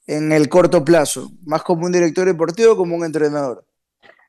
[0.08, 1.30] en el corto plazo?
[1.46, 3.63] ¿Más como un director deportivo o como un entrenador?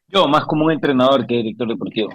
[0.06, 2.10] Yo, más como un entrenador que director deportivo.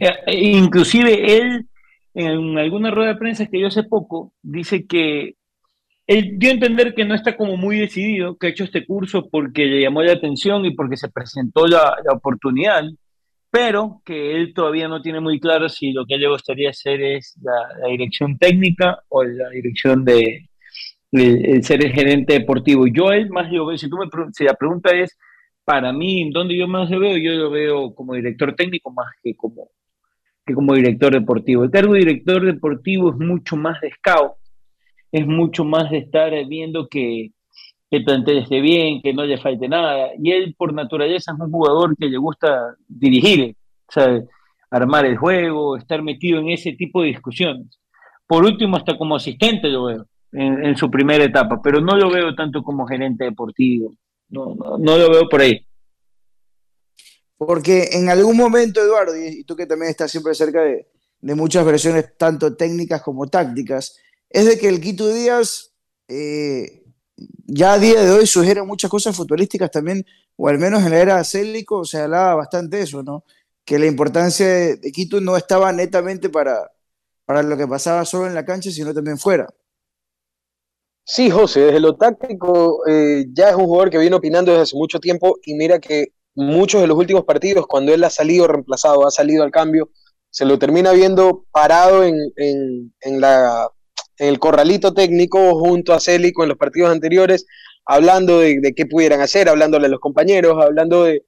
[0.00, 1.68] Eh, inclusive él,
[2.14, 5.36] en alguna rueda de prensa que yo hace poco, dice que
[6.06, 9.28] él dio a entender que no está como muy decidido, que ha hecho este curso
[9.30, 12.82] porque le llamó la atención y porque se presentó la, la oportunidad,
[13.50, 17.38] pero que él todavía no tiene muy claro si lo que le gustaría hacer es
[17.42, 20.48] la dirección técnica o la dirección de,
[21.12, 22.86] de, de, ser el gerente deportivo.
[22.86, 25.16] Yo él más lo veo, si, tú me, si la pregunta es,
[25.64, 27.16] para mí, ¿dónde yo más lo veo?
[27.16, 29.70] Yo lo veo como director técnico más que como,
[30.44, 31.64] que como director deportivo.
[31.64, 34.32] El cargo de director deportivo es mucho más de scout,
[35.12, 37.30] es mucho más de estar viendo que,
[37.90, 40.10] que el plantel esté bien, que no le falte nada.
[40.20, 43.54] Y él, por naturaleza, es un jugador que le gusta dirigir,
[43.88, 44.26] ¿sabe?
[44.72, 47.78] armar el juego, estar metido en ese tipo de discusiones.
[48.26, 50.06] Por último, hasta como asistente lo veo.
[50.32, 53.94] En, en su primera etapa, pero no lo veo tanto como gerente deportivo.
[54.28, 55.66] No, no, no lo veo por ahí.
[57.36, 60.86] Porque en algún momento, Eduardo, y tú que también estás siempre cerca de,
[61.20, 63.96] de muchas versiones, tanto técnicas como tácticas,
[64.30, 65.72] es de que el Quito Díaz
[66.08, 66.82] eh,
[67.46, 70.04] ya a día de hoy sugiere muchas cosas futbolísticas también,
[70.36, 73.24] o al menos en la era Célico se hablaba bastante eso, ¿no?
[73.64, 76.70] Que la importancia de Quito no estaba netamente para,
[77.24, 79.48] para lo que pasaba solo en la cancha, sino también fuera.
[81.04, 84.76] Sí, José, desde lo táctico eh, ya es un jugador que viene opinando desde hace
[84.76, 89.06] mucho tiempo y mira que muchos de los últimos partidos, cuando él ha salido reemplazado,
[89.06, 89.90] ha salido al cambio,
[90.30, 93.68] se lo termina viendo parado en, en- en la,
[94.18, 97.46] en el corralito técnico junto a Célico en los partidos anteriores,
[97.84, 101.24] hablando de, qué pudieran hacer, hablándole a los compañeros, hablando de,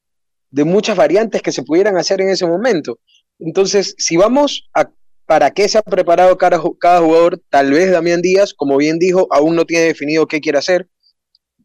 [0.50, 3.00] de muchas variantes que se pudieran hacer en ese momento.
[3.40, 4.90] Entonces, si vamos a
[5.26, 8.98] para qué se ha preparado cada, ju- cada jugador, tal vez Damián Díaz, como bien
[8.98, 10.88] dijo, aún no tiene definido qué quiere hacer,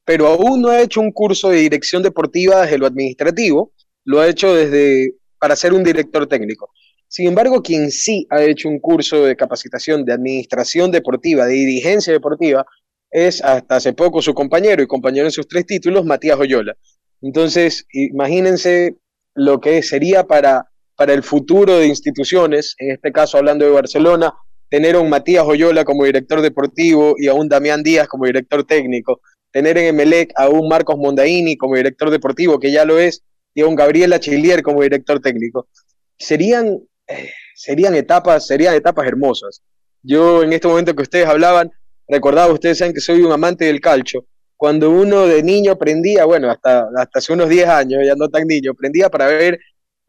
[0.06, 3.74] pero aún no ha hecho un curso de dirección deportiva desde lo administrativo,
[4.06, 6.72] lo ha hecho desde para ser un director técnico.
[7.08, 12.14] Sin embargo, quien sí ha hecho un curso de capacitación de administración deportiva, de dirigencia
[12.14, 12.66] deportiva,
[13.12, 16.76] es hasta hace poco su compañero y compañero en sus tres títulos, Matías Oyola.
[17.22, 18.96] Entonces, imagínense
[19.34, 20.70] lo que sería para,
[21.00, 24.34] para el futuro de instituciones, en este caso hablando de Barcelona,
[24.70, 28.66] tener a un Matías Oyola como director deportivo y a un Damián Díaz como director
[28.66, 33.24] técnico, tener en Emelec a un Marcos Mondaini como director deportivo, que ya lo es,
[33.54, 35.70] y a un Gabriel Achillier como director técnico.
[36.18, 39.62] Serían, eh, serían etapas, serían etapas hermosas.
[40.04, 41.72] Yo en este momento que ustedes hablaban,
[42.10, 44.26] recordaba, ustedes saben que soy un amante del calcio.
[44.58, 48.46] Cuando uno de niño aprendía, bueno, hasta, hasta hace unos 10 años, ya no tan
[48.46, 49.60] niño, aprendía para ver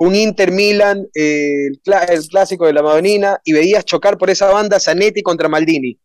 [0.00, 4.80] un Inter Milan, eh, el, clásico de la Madonina, y veías chocar por esa banda
[4.80, 5.98] Zanetti contra Maldini.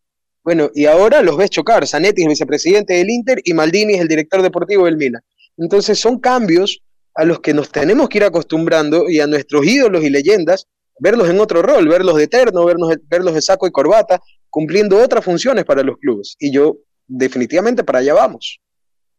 [0.44, 1.88] Bueno, y ahora los ves chocar.
[1.88, 5.22] Zanetti es el vicepresidente del Inter y Maldini es el director deportivo del Milan.
[5.58, 6.82] Entonces son cambios
[7.16, 10.68] a los que nos tenemos que ir acostumbrando y a nuestros ídolos y leyendas,
[11.00, 15.64] verlos en otro rol, verlos de eterno, verlos, de saco y corbata, cumpliendo otras funciones
[15.64, 16.36] para los clubes.
[16.38, 18.60] Y yo definitivamente para allá vamos.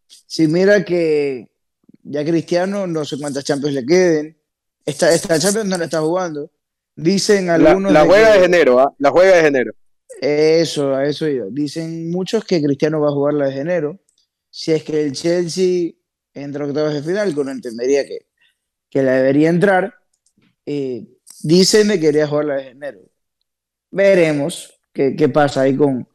[0.06, 1.48] Si mira que
[2.02, 4.36] ya Cristiano, no sé cuántas Champions le queden,
[4.87, 6.51] esta, esta Champions no la está jugando.
[6.94, 7.92] Dicen algunos.
[7.92, 8.94] la juega que- de enero, ¿ah?
[8.99, 9.72] La juega de enero.
[10.20, 11.46] Eso, a eso iba.
[11.51, 14.01] Dicen muchos que Cristiano va a jugar la de enero.
[14.51, 15.90] Si es que el Chelsea
[16.33, 18.27] entra a octavos de final, que uno entendería que,
[18.88, 19.94] que la debería entrar,
[20.64, 21.07] eh,
[21.42, 23.01] dicen que quería jugar la de enero.
[23.90, 26.09] Veremos qué, qué pasa ahí con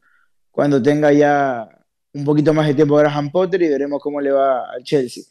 [0.50, 1.68] cuando tenga ya
[2.12, 5.22] un poquito más de tiempo Graham Potter y veremos cómo le va al Chelsea.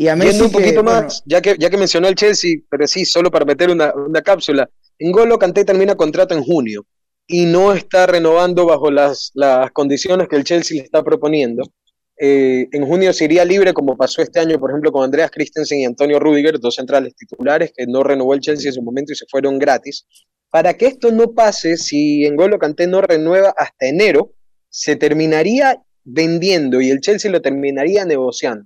[0.00, 2.14] Y a Messi Yendo un que, poquito bueno, más, ya que, ya que mencionó el
[2.14, 4.66] Chelsea, pero sí, solo para meter una, una cápsula.
[4.98, 6.86] N'Golo Kanté termina contrato en junio
[7.26, 11.64] y no está renovando bajo las, las condiciones que el Chelsea le está proponiendo.
[12.18, 15.80] Eh, en junio se iría libre, como pasó este año, por ejemplo, con Andreas Christensen
[15.80, 19.16] y Antonio Rudiger, dos centrales titulares que no renovó el Chelsea en su momento y
[19.16, 20.06] se fueron gratis.
[20.48, 24.32] Para que esto no pase, si N'Golo Kanté no renueva hasta enero,
[24.70, 28.64] se terminaría vendiendo y el Chelsea lo terminaría negociando.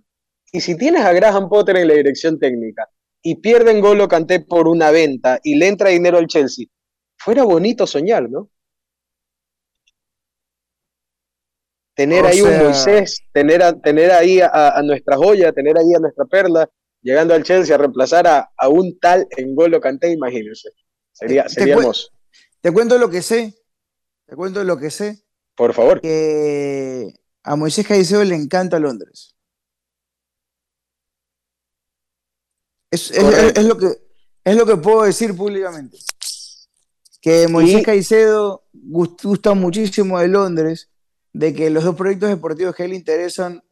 [0.55, 2.88] Y si tienes a Graham Potter en la dirección técnica
[3.21, 6.67] y pierden Golo Kanté por una venta y le entra dinero al Chelsea,
[7.19, 8.49] fuera bonito soñar, ¿no?
[11.97, 15.93] Tener O ahí un Moisés, tener, a- tener ahí a, a nuestra joya, tener ahí
[15.93, 16.71] a nuestra perla,
[17.03, 20.69] llegando al Chelsea a reemplazar a, a un tal en Golo Kanté, imagínense.
[21.11, 22.11] Sería, te hermoso.
[22.61, 23.55] te cuento lo que sé.
[24.25, 25.25] Te cuento lo que sé.
[25.57, 26.01] Por favor.
[26.01, 27.12] Que
[27.43, 29.34] a Moisés Caicedo le encanta Londres.
[32.94, 33.88] Es, es- es lo que,
[34.44, 35.98] es lo que puedo decir públicamente.
[37.20, 40.90] Que Moisés Y- Caicedo gust- gusta muchísimo de Londres,
[41.33, 43.62] de que los dos proyectos deportivos que a él le interesan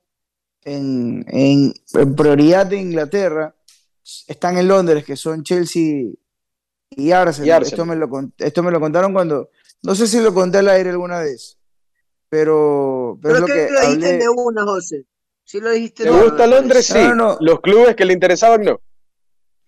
[0.64, 3.54] en, en- en prioridad de Inglaterra
[4.26, 6.04] están en Londres, que son Chelsea
[6.90, 7.46] y Arsenal.
[7.48, 7.62] Y Arsenal.
[7.72, 8.08] Esto, me lo,
[8.38, 9.50] esto me lo contaron cuando,
[9.82, 11.58] no sé si lo conté al aire alguna vez,
[12.28, 15.06] pero, pero es Creo lo que que lo dijiste de una, José.
[15.44, 16.86] Sí lo dijiste ¿Te gusta Londres?
[16.86, 16.92] Sí.
[16.94, 17.08] parece.
[17.10, 17.38] No, no, no.
[17.40, 18.80] Los clubes que le interesaban, no.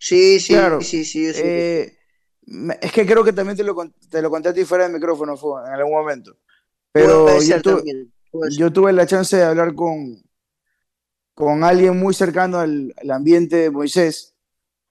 [0.04, 0.78] Sí, sí, Claro.
[0.80, 1.42] sí, sí, sí.
[1.42, 1.96] Eh,
[2.80, 3.74] es que creo que también te lo,
[4.10, 6.36] te lo conté a ti fuera del micrófono fue, en algún momento.
[6.92, 8.08] Pero yo, tuve-
[8.58, 10.22] yo tuve la chance de hablar con,
[11.34, 14.34] con alguien muy cercano al, al ambiente de Moisés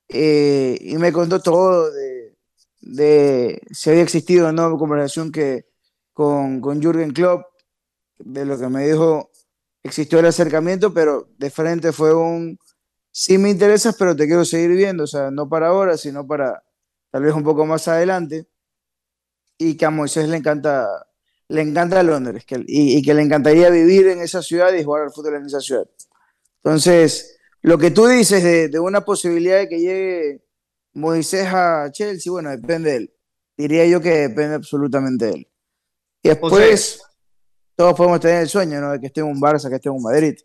[0.10, 2.36] eh, y me contó todo de,
[2.82, 5.66] de si había existido o no conversación que,
[6.14, 7.46] con, con Jürgen Klopp,
[8.20, 9.32] de lo que me dijo,
[9.84, 12.58] existió el acercamiento, pero de frente fue un,
[13.14, 16.64] sí me interesas, pero te quiero seguir viendo, o sea, no para ahora, sino para
[17.12, 18.48] tal vez un poco más adelante,
[19.58, 20.88] y que a Moisés le encanta,
[21.48, 25.04] le encanta Londres que, y, y, que le encantaría vivir en esa ciudad y jugar
[25.04, 25.88] al fútbol en esa ciudad.
[26.64, 30.44] Entonces, lo que tú dices de, de una posibilidad de que llegue
[30.94, 33.14] Moisés a Chelsea, bueno, depende de él.
[33.56, 35.48] Diría yo que depende absolutamente de él.
[36.24, 37.02] Y después,
[37.76, 38.92] todos podemos tener el sueño, ¿no?
[38.92, 40.36] De que esté en un Barça, que esté en un Madrid.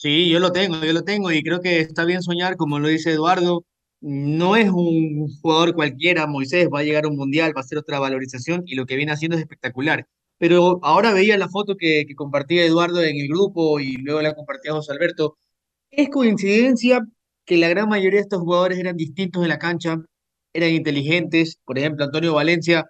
[0.00, 2.86] Sí, yo lo tengo, yo lo tengo y creo que está bien soñar, como lo
[2.86, 3.64] dice Eduardo.
[4.00, 7.78] No es un jugador cualquiera, Moisés va a llegar a un mundial, va a hacer
[7.78, 10.06] otra valorización y lo que viene haciendo es espectacular.
[10.38, 14.72] Pero ahora veía la foto que, compartía Eduardo en el grupo y luego la compartía
[14.72, 15.36] José Alberto.
[15.90, 17.00] Es coincidencia
[17.44, 19.96] que la gran mayoría de estos jugadores eran distintos en la cancha,
[20.52, 21.58] eran inteligentes.
[21.64, 22.84] Por ejemplo, Antonio Valencia,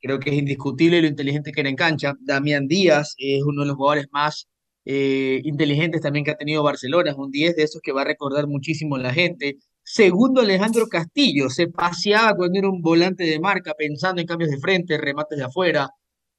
[0.00, 2.14] creo que es indiscutible lo inteligente que era en cancha.
[2.20, 4.46] Damián Díaz es uno de los jugadores más
[4.84, 8.04] eh, inteligentes también que ha tenido Barcelona, es un 10 de esos que va a
[8.04, 9.58] recordar muchísimo la gente.
[9.82, 14.58] Segundo, Alejandro Castillo, se paseaba cuando era un volante de marca, pensando en cambios de
[14.58, 15.90] frente, remates de afuera.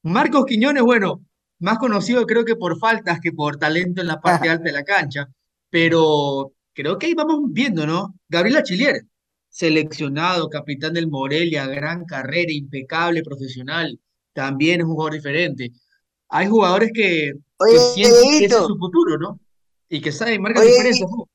[0.03, 1.25] Marcos Quiñones, bueno,
[1.59, 4.83] más conocido creo que por faltas que por talento en la parte alta de la
[4.83, 5.27] cancha,
[5.69, 8.15] pero creo que ahí vamos viendo, ¿no?
[8.29, 9.01] Gabriel Achillier,
[9.49, 13.99] seleccionado, capitán del Morelia, gran carrera, impecable, profesional,
[14.33, 15.71] también es un jugador diferente.
[16.31, 19.39] Hay jugadores que, Oye, que sienten que ese es su futuro, ¿no?
[19.89, 21.27] Y que saben, marcan Oye, diferencias, ¿no?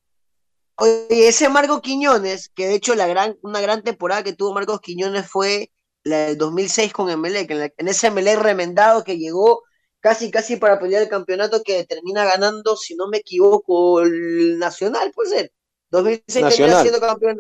[0.78, 4.80] Oye, ese Marcos Quiñones, que de hecho la gran, una gran temporada que tuvo Marcos
[4.80, 5.70] Quiñones fue
[6.02, 9.62] la del 2006 con Emelec, en, la- en ese Emelec remendado que llegó
[10.00, 15.10] casi casi para pelear el campeonato que termina ganando, si no me equivoco, el Nacional,
[15.12, 15.52] puede ser.
[15.90, 16.82] 2006 termina Nacional.
[16.82, 17.38] siendo campeón,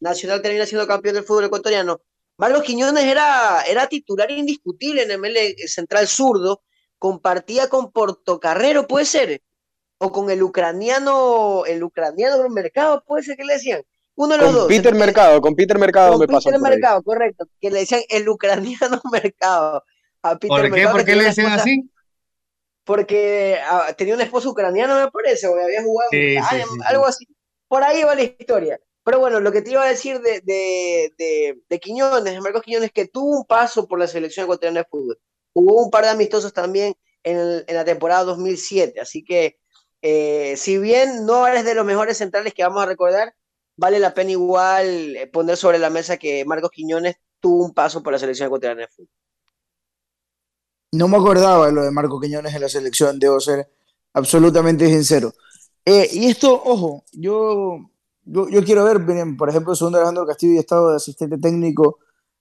[0.00, 2.00] Nacional termina siendo campeón del fútbol ecuatoriano.
[2.36, 6.62] Marcos Quiñones era, era titular indiscutible en Emelec, central zurdo,
[7.02, 9.42] compartía con Portocarrero, puede ser
[9.98, 13.82] o con el ucraniano, el ucraniano del mercado, puede ser que le decían.
[14.14, 14.68] Uno de los Con dos.
[14.68, 16.70] Peter Mercado, con Peter Mercado con me pasó Peter ahí.
[16.70, 17.46] Mercado, correcto.
[17.60, 19.82] Que le decían el ucraniano mercado.
[20.22, 20.70] A Peter ¿Por qué?
[20.70, 21.90] Mercado, ¿Por qué tenía le decían esposa- así?
[22.84, 26.56] Porque ah, tenía una esposa ucraniana, me parece, o había jugado sí, sí.
[26.84, 27.26] algo así.
[27.66, 28.78] Por ahí va la historia.
[29.02, 32.62] Pero bueno, lo que te iba a decir de, de, de, de Quiñones, de Marcos
[32.62, 35.18] Quiñones, que tuvo un paso por la selección ecuatoriana de fútbol.
[35.54, 39.00] Hubo un par de amistosos también en, el- en la temporada 2007.
[39.00, 39.58] Así que,
[40.02, 43.34] eh, si bien no eres de los mejores centrales que vamos a recordar,
[43.76, 48.02] vale la pena igual eh, poner sobre la mesa que Marcos Quiñones tuvo un paso
[48.02, 49.08] por la selección ecuatoriana de fútbol.
[50.92, 53.68] No me acordaba de lo de Marco Quiñones en la selección, debo ser
[54.12, 55.32] absolutamente sincero.
[55.84, 57.90] Eh, y esto, ojo, yo,
[58.24, 58.98] yo, quiero ver,
[59.38, 61.98] por ejemplo, segundo Alejandro Castillo y estado de asistente técnico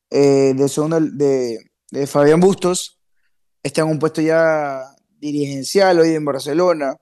[0.09, 3.00] de, segundo, de Fabián Bustos,
[3.63, 6.97] está en un puesto ya dirigencial hoy en Barcelona.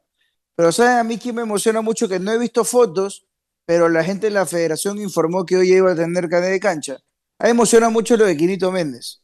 [0.55, 2.07] Pero ¿saben a mí que me emociona mucho?
[2.09, 3.25] Que no he visto fotos,
[3.65, 6.93] pero la gente de la federación informó que hoy iba a tener carnet de cancha.
[7.37, 9.21] A mí me emociona mucho lo de Quinito Méndez.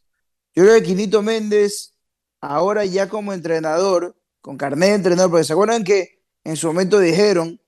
[0.54, 1.93] Yo creo que Quinito Méndez,
[2.39, 7.00] ahora ya como entrenador, con carnet de entrenador, porque se acuerdan que en su momento
[7.00, 7.60] dijeron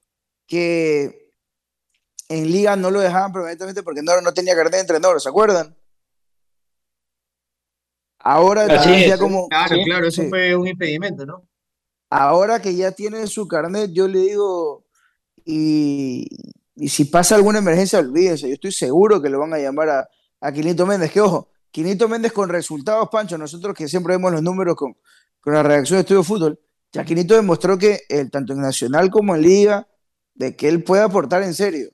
[0.47, 1.33] que
[2.29, 5.75] en liga no lo dejaban permanentemente porque no, no tenía carnet de entrenador, ¿se acuerdan?
[8.29, 10.29] Ahora Así ya como Claro, sí, claro, eso sí.
[10.29, 11.47] fue un impedimento, ¿no?
[12.09, 14.85] ahora que ya tiene su carnet, yo le digo,
[15.45, 16.27] y,
[16.75, 20.09] y si pasa alguna emergencia, olvídense, yo estoy seguro que lo van a llamar a,
[20.41, 24.41] a Quinito Méndez, que ojo, Quinito Méndez con resultados, Pancho, nosotros que siempre vemos los
[24.43, 24.95] números con,
[25.41, 26.59] con la redacción de Estudio Fútbol,
[26.91, 29.87] ya Quinito demostró que él, tanto en Nacional como en Liga,
[30.33, 31.89] de que él puede aportar en serio.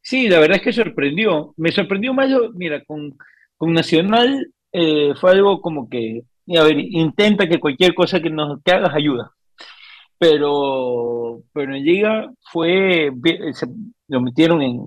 [0.00, 1.54] Sí, la verdad es que sorprendió.
[1.56, 3.16] Me sorprendió más, yo, mira, con,
[3.58, 6.22] con Nacional eh, fue algo como que,
[6.56, 9.32] a ver, intenta que cualquier cosa que nos hagas ayuda.
[10.18, 13.12] Pero, pero en Liga fue,
[13.52, 13.66] se
[14.08, 14.80] lo metieron en,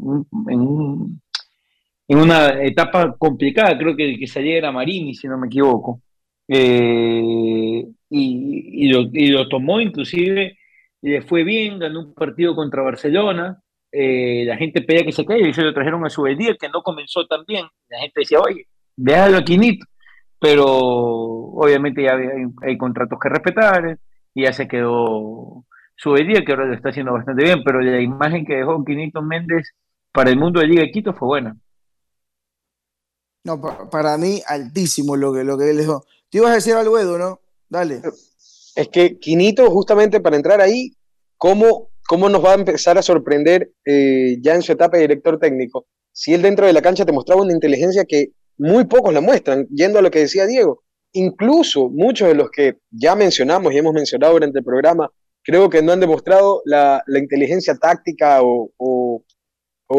[2.11, 6.01] en una etapa complicada, creo que el que salía era Marini, si no me equivoco.
[6.47, 10.57] Eh, y, y lo, y lo tomó inclusive,
[11.01, 15.25] y le fue bien, ganó un partido contra Barcelona, eh, la gente pedía que se
[15.25, 17.65] caiga y se lo trajeron a su día que no comenzó tan bien.
[17.89, 19.85] La gente decía, oye, déjalo a Quinito.
[20.39, 23.99] Pero obviamente ya hay, hay contratos que respetar
[24.33, 25.65] y ya se quedó
[25.95, 27.63] su día que ahora lo está haciendo bastante bien.
[27.63, 29.73] Pero la imagen que dejó Quinito Méndez
[30.11, 31.55] para el mundo de Liga de Quito fue buena.
[33.43, 36.03] No, pa- para mí, altísimo lo que, lo que él dejó.
[36.29, 37.39] Te ibas a decir algo, Edu, ¿no?
[37.69, 38.01] Dale.
[38.75, 40.95] Es que Quinito, justamente para entrar ahí,
[41.37, 45.39] ¿cómo, cómo nos va a empezar a sorprender eh, ya en su etapa de director
[45.39, 45.87] técnico?
[46.11, 49.65] Si él dentro de la cancha te mostraba una inteligencia que muy pocos la muestran,
[49.69, 50.83] yendo a lo que decía Diego.
[51.13, 55.09] Incluso muchos de los que ya mencionamos y hemos mencionado durante el programa,
[55.41, 59.23] creo que no han demostrado la, inteligencia táctica o,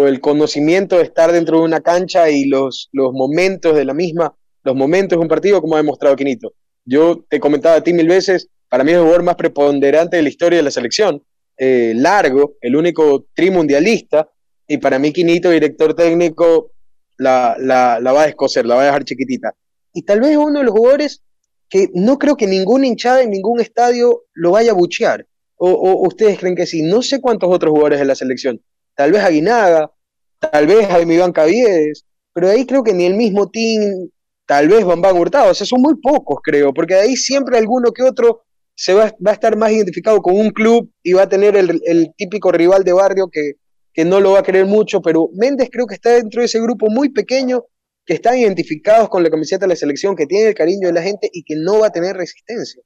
[0.07, 4.37] el conocimiento de estar dentro de una cancha y los, los momentos de la misma
[4.65, 6.53] los momentos de un partido, como ha demostrado Quinito.
[6.85, 10.23] Yo te comentaba a ti mil veces, para mí es el jugador más preponderante de
[10.23, 11.23] la historia de la selección.
[11.65, 14.29] Eh, largo, el único trimundialista,
[14.67, 16.73] y para mí Quinito, director técnico,
[17.19, 19.55] la, la, va a descoser, la va a dejar chiquitita.
[19.93, 21.23] Y tal vez uno de los jugadores
[21.69, 25.25] que no creo que ninguna hinchada en ningún estadio lo vaya a buchear.
[25.57, 26.83] O, ustedes creen que sí.
[26.83, 28.61] No sé cuántos otros jugadores de la selección.
[28.97, 29.93] Tal vez Aguinaga,
[30.41, 34.09] tal vez Jaime Iván Caviedes, pero ahí creo que ni el mismo team,
[34.47, 35.53] tal vez Van Hurtado.
[35.53, 38.43] O sea, son muy pocos, creo, porque de ahí siempre alguno que otro
[38.83, 41.81] se va, va a estar más identificado con un club y va a tener el,
[41.85, 43.53] el típico rival de barrio que,
[43.93, 46.61] que no lo va a querer mucho, pero Méndez creo que está dentro de ese
[46.61, 47.65] grupo muy pequeño
[48.05, 51.03] que están identificados con la camiseta de la selección, que tiene el cariño de la
[51.03, 52.83] gente y que no va a tener resistencia.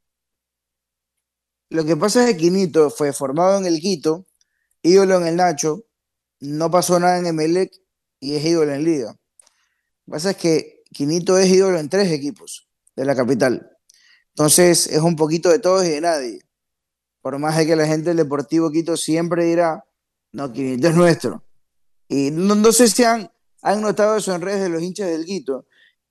[1.70, 4.26] Lo que pasa es que Quinito fue formado en el Quito,
[4.82, 5.86] ídolo en el Nacho,
[6.40, 7.72] no pasó nada en Emelec
[8.20, 9.12] y es ídolo en Liga.
[9.12, 13.75] Lo que pasa es que Quinito es ídolo en tres equipos de la capital.
[14.36, 16.40] Entonces es un poquito de todos y de nadie.
[17.22, 19.82] Por más de que la gente del Deportivo Quito siempre dirá,
[20.32, 21.42] no, Quinito es nuestro.
[22.06, 23.30] Y no, sé si han,
[23.62, 25.64] han notado eso en redes de los hinchas del Quito.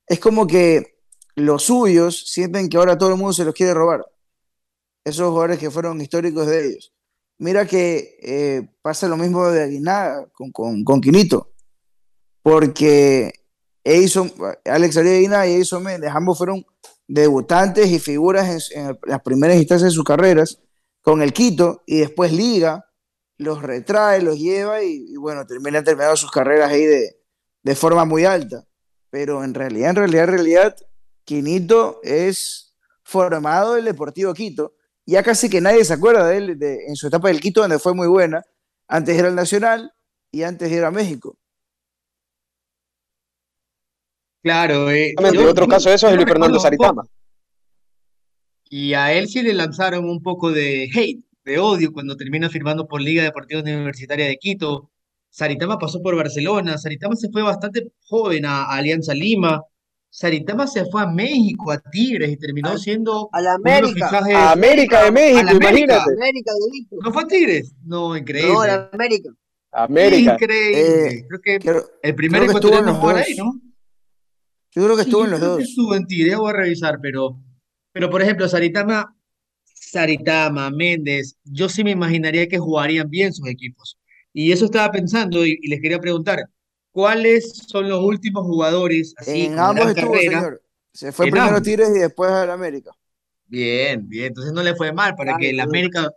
[0.08, 0.98] Es como que
[1.36, 4.04] los suyos sienten que ahora todo el mundo se los quiere robar.
[5.04, 6.92] Esos jugadores que fueron históricos de ellos.
[7.38, 11.52] Mira que eh, pasa lo mismo de Aguinaga con, con, con Quinito.
[12.42, 13.32] Porque
[13.84, 14.32] Edison,
[14.64, 16.66] Alex Arias y Edison Méndez, ambos fueron
[17.08, 20.60] debutantes y figuras en, las primeras instancias de sus carreras
[21.02, 22.84] con el Quito y después Liga,
[23.38, 27.16] los retrae, los lleva y, bueno, terminan terminando sus carreras ahí de,
[27.62, 28.66] de forma muy alta.
[29.10, 30.76] Pero en realidad, en realidad, en realidad,
[31.24, 34.74] Quinito es formado del Deportivo Quito.
[35.04, 37.94] Ya casi que nadie se acuerda de él en su etapa del Quito, donde fue
[37.94, 38.42] muy buena.
[38.88, 39.92] Antes era el Nacional
[40.32, 41.38] y antes era México.
[44.46, 47.02] Claro, eh, yo, otro caso de eso es Luis Fernando Saritama.
[48.70, 52.86] Y a él sí le lanzaron un poco de hate, de odio, cuando termina firmando
[52.86, 54.88] por Liga Deportiva Universitaria de Quito.
[55.30, 59.64] Saritama pasó por Barcelona, Saritama se fue bastante joven a, a Alianza Lima,
[60.10, 64.08] Saritama se fue a México, a Tigres, y terminó siendo a la América.
[64.32, 65.66] A América de México, a América.
[65.70, 66.12] imagínate.
[66.16, 67.74] América de ¿No fue a Tigres?
[67.84, 68.52] No, increíble.
[68.52, 69.30] No, a América.
[69.72, 70.34] América.
[70.34, 71.08] Increíble.
[71.08, 73.14] Eh, creo que creo- el primer ecuatoriano dos.
[73.14, 73.60] ahí, ¿no?
[74.76, 75.60] Yo creo que Sí, estuvo en los dos.
[75.62, 76.06] estuvo en
[76.38, 77.38] voy a revisar, pero,
[77.92, 79.16] pero por ejemplo, Saritama,
[79.64, 83.98] Saritama, Méndez, yo sí me imaginaría que jugarían bien sus equipos.
[84.32, 86.40] Y eso estaba pensando y, y les quería preguntar,
[86.92, 90.40] ¿cuáles son los últimos jugadores así En ambos estuvo, carrera?
[90.40, 90.62] señor.
[90.92, 91.62] Se fue primero ambos.
[91.62, 92.90] Tigres y después al América.
[93.48, 95.60] Bien, bien, entonces no le fue mal para Claro, que el.
[95.60, 96.10] América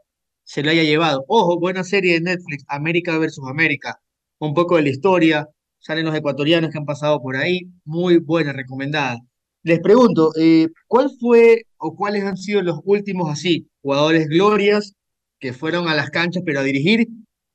[0.43, 1.23] se lo haya llevado.
[1.27, 3.99] Ojo, buena serie de Netflix, América versus América.
[4.39, 5.47] Un poco de la historia,
[5.79, 9.17] salen los ecuatorianos que han pasado por ahí, muy buena, recomendada.
[9.63, 14.93] Les pregunto, eh, ¿cuál fue o cuáles han sido los últimos así, jugadores glorias
[15.39, 17.07] que fueron a las canchas pero a dirigir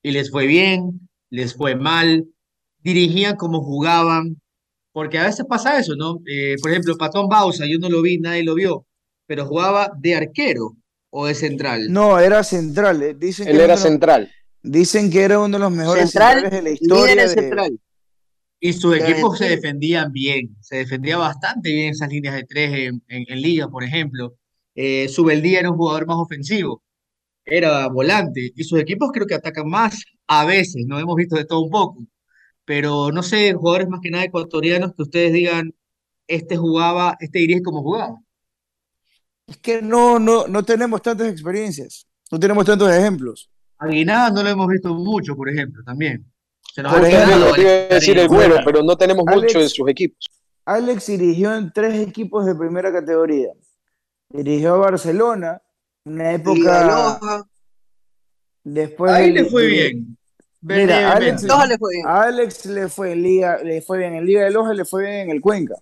[0.02, 2.24] y les fue bien, les fue mal,
[2.82, 4.40] dirigían como jugaban?
[4.92, 6.18] Porque a veces pasa eso, ¿no?
[6.26, 8.86] Eh, por ejemplo, Patón Bausa, yo no lo vi, nadie lo vio,
[9.26, 10.76] pero jugaba de arquero
[11.10, 11.90] o de central.
[11.92, 13.02] No, era central.
[13.02, 13.14] eh.
[13.18, 14.30] Dicen, que Él era era uno de los- central.
[14.62, 17.10] dicen que era uno de los mejores Central, centrales de la líder historia.
[17.12, 17.80] en de- central.
[18.64, 23.02] Y sus equipos se defendían bien, se defendía bastante bien esas líneas de tres en,
[23.08, 24.36] en- en Liga, por ejemplo.
[24.74, 26.82] Eh, Subeldía era un jugador más ofensivo,
[27.44, 31.46] era volante, y sus equipos creo que atacan más a veces, no hemos visto de
[31.46, 32.06] todo un poco,
[32.66, 35.74] pero no sé, jugadores más que nada ecuatorianos que ustedes digan,
[36.28, 38.20] este jugaba, este dirige como jugaba.
[39.46, 42.06] Es que no, no, no tenemos tantas experiencias.
[42.30, 43.50] No tenemos tantos ejemplos.
[43.78, 46.26] Aguinaga no lo hemos visto mucho, por ejemplo, también.
[46.74, 49.42] Se nos Por ejemplo, lo que iba a decir el güero, pero no tenemos Alex-
[49.42, 50.26] mucho de sus equipos.
[50.64, 53.50] Alex dirigió en tres equipos de primera categoría.
[54.28, 55.62] Dirigió a Barcelona,
[56.04, 57.44] una época
[58.64, 60.16] después Ahí le fue de- bien.
[60.62, 62.06] Mira, Alex, le fue bien.
[62.08, 65.02] a Alex le fue en Liga, le fue bien en Liga de Loja, le fue
[65.02, 65.76] bien en el Cuenca.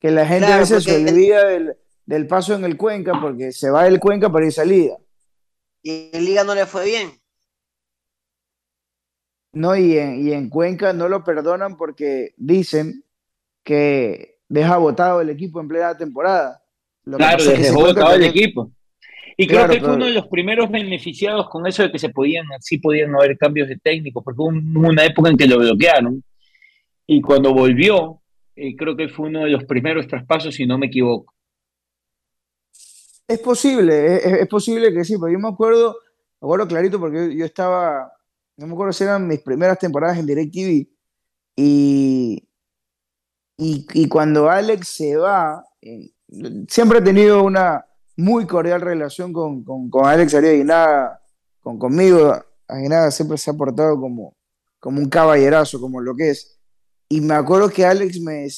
[0.00, 3.70] Que la gente a veces se olvida del, del paso en el Cuenca porque se
[3.70, 4.96] va del Cuenca para irse a Liga.
[5.84, 7.12] Y en Liga no le fue bien.
[9.52, 13.04] No, y en, y en Cuenca no lo perdonan porque dicen
[13.62, 16.62] que deja votado el equipo en plena temporada.
[17.04, 18.70] Lo Claro, les dejó votado el equipo.
[19.36, 22.44] Y creo que fue uno de los primeros beneficiados con eso de que se podían,
[22.60, 26.22] sí podían haber cambios de técnico, porque hubo un- una época en que lo bloquearon.
[27.06, 28.20] Y cuando volvió,
[28.54, 31.32] eh, creo que fue uno de los primeros traspasos, si no me equivoco.
[33.26, 35.96] Es posible, es, es posible que sí, pero yo me acuerdo,
[36.40, 38.12] me acuerdo clarito porque yo, yo estaba,
[38.56, 40.88] no me acuerdo si eran mis primeras temporadas en DirecTV
[41.56, 42.48] y,
[43.56, 46.10] Y, y cuando Alex se va, eh,
[46.68, 47.84] siempre he tenido una
[48.16, 51.20] muy cordial relación con, con, con Alex Arias Aguinaga,
[51.60, 52.34] con, conmigo.
[52.66, 54.34] Aguinaga siempre se ha portado como,
[54.80, 56.58] como un caballerazo, como lo que es.
[57.08, 58.48] Y me acuerdo que Alex me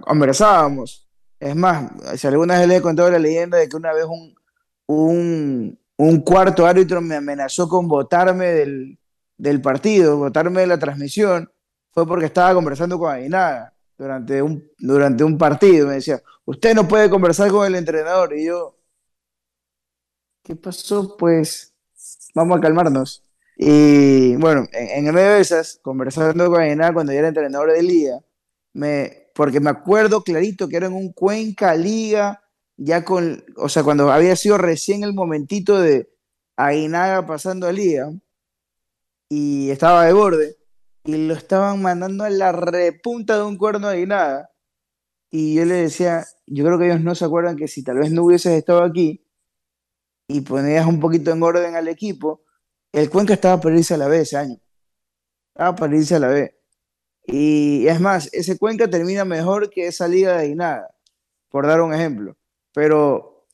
[0.00, 1.08] conversábamos.
[1.40, 4.34] Es más, si alguna vez le he contado la leyenda de que una vez un,
[4.86, 8.98] un, un cuarto árbitro me amenazó con votarme del,
[9.38, 11.50] del partido, votarme de la transmisión,
[11.92, 15.86] fue porque estaba conversando con Aguinaga durante un, durante un partido.
[15.86, 18.36] Me decía, usted no puede conversar con el entrenador.
[18.36, 18.76] Y yo,
[20.42, 21.16] ¿qué pasó?
[21.16, 21.74] Pues
[22.34, 23.24] vamos a calmarnos.
[23.56, 27.82] Y bueno, en, en medio de esas, conversando con Aguinaga cuando yo era entrenador de
[27.82, 28.20] Liga,
[28.72, 32.42] me, porque me acuerdo clarito que era en un Cuenca Liga,
[32.76, 36.08] ya con, o sea, cuando había sido recién el momentito de
[36.56, 38.12] Aguinaga pasando a Liga,
[39.28, 40.56] y estaba de borde,
[41.04, 44.50] y lo estaban mandando a la repunta de un cuerno de Aguinaga,
[45.30, 48.10] y yo le decía, yo creo que ellos no se acuerdan que si tal vez
[48.10, 49.24] no hubieses estado aquí,
[50.28, 52.42] y ponías un poquito en orden al equipo,
[52.92, 54.56] el Cuenca estaba para irse a la B ese año.
[55.54, 56.54] Estaba para irse a la B.
[57.26, 60.90] Y es más, ese Cuenca termina mejor que esa liga de Aguinaga,
[61.48, 62.36] por dar un ejemplo.
[62.74, 63.46] Pero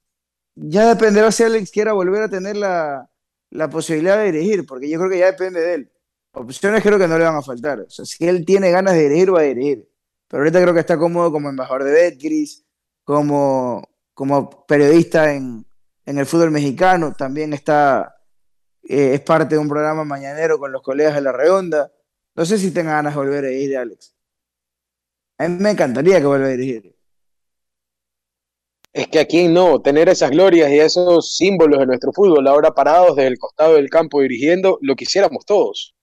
[0.54, 3.10] ya dependerá si Alex quiera volver a tener la,
[3.54, 5.92] la posibilidad de dirigir, porque yo creo que ya depende de él.
[6.32, 7.80] Opciones creo que no le van a faltar.
[7.80, 9.88] O sea, si él tiene ganas de dirigir, va a dirigir.
[10.26, 12.64] Pero ahorita creo que está cómodo como embajador de Betcris,
[13.04, 15.64] como, como periodista en,
[16.04, 18.16] en el fútbol mexicano, también está,
[18.82, 21.92] eh, es parte de un programa mañanero con los colegas de La Redonda.
[22.34, 24.16] No sé si tenga ganas de volver a dirigir, Alex.
[25.38, 26.93] A mí me encantaría que vuelva a dirigir.
[28.94, 32.70] Es que a quién no, tener esas glorias y esos símbolos de nuestro fútbol ahora
[32.70, 35.94] parados desde el costado del campo dirigiendo, lo quisiéramos todos.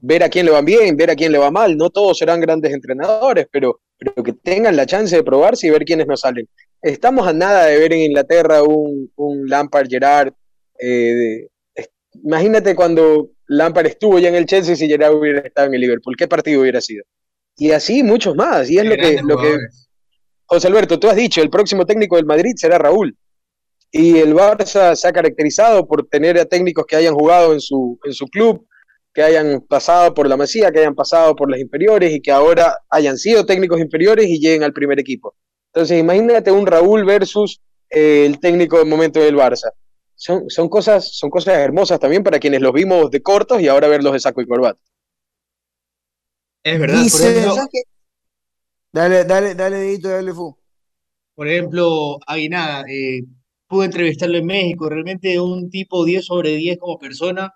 [0.00, 1.76] Ver a quién le va bien, ver a quién le va mal.
[1.76, 5.84] No todos serán grandes entrenadores, pero, pero que tengan la chance de probarse y ver
[5.84, 6.48] quiénes nos salen.
[6.82, 10.32] Estamos a nada de ver en Inglaterra un, un Lampard Gerard.
[10.80, 11.50] eh, de-
[12.24, 16.16] imagínate cuando Lampard estuvo ya en el Chelsea si Gerard hubiera estado en el Liverpool.
[16.18, 17.04] ¿Qué partido hubiera sido?
[17.56, 18.68] Y así muchos más.
[18.70, 19.36] Y es lo que, lo.
[20.46, 23.16] José Alberto, tú has dicho, el próximo técnico del Madrid será Raúl.
[23.90, 27.98] Y el Barça se ha caracterizado por tener a técnicos que hayan jugado en su,
[28.04, 28.66] en su club,
[29.12, 32.76] que hayan pasado por la Masía, que hayan pasado por las inferiores y que ahora
[32.90, 35.36] hayan sido técnicos inferiores y lleguen al primer equipo.
[35.72, 39.70] Entonces, imagínate un Raúl versus eh, el técnico del momento del Barça.
[40.16, 43.88] Son, son, cosas, son cosas hermosas también para quienes los vimos de cortos y ahora
[43.88, 44.80] verlos de saco y corbata.
[46.64, 47.68] Es verdad, por.
[48.94, 50.56] Dale, dale, dale, Dedito, dale, Fu.
[51.34, 53.22] por ejemplo, Aguinaga, eh,
[53.66, 57.50] pude entrevistarlo en México, realmente un tipo 10 sobre 10 como persona,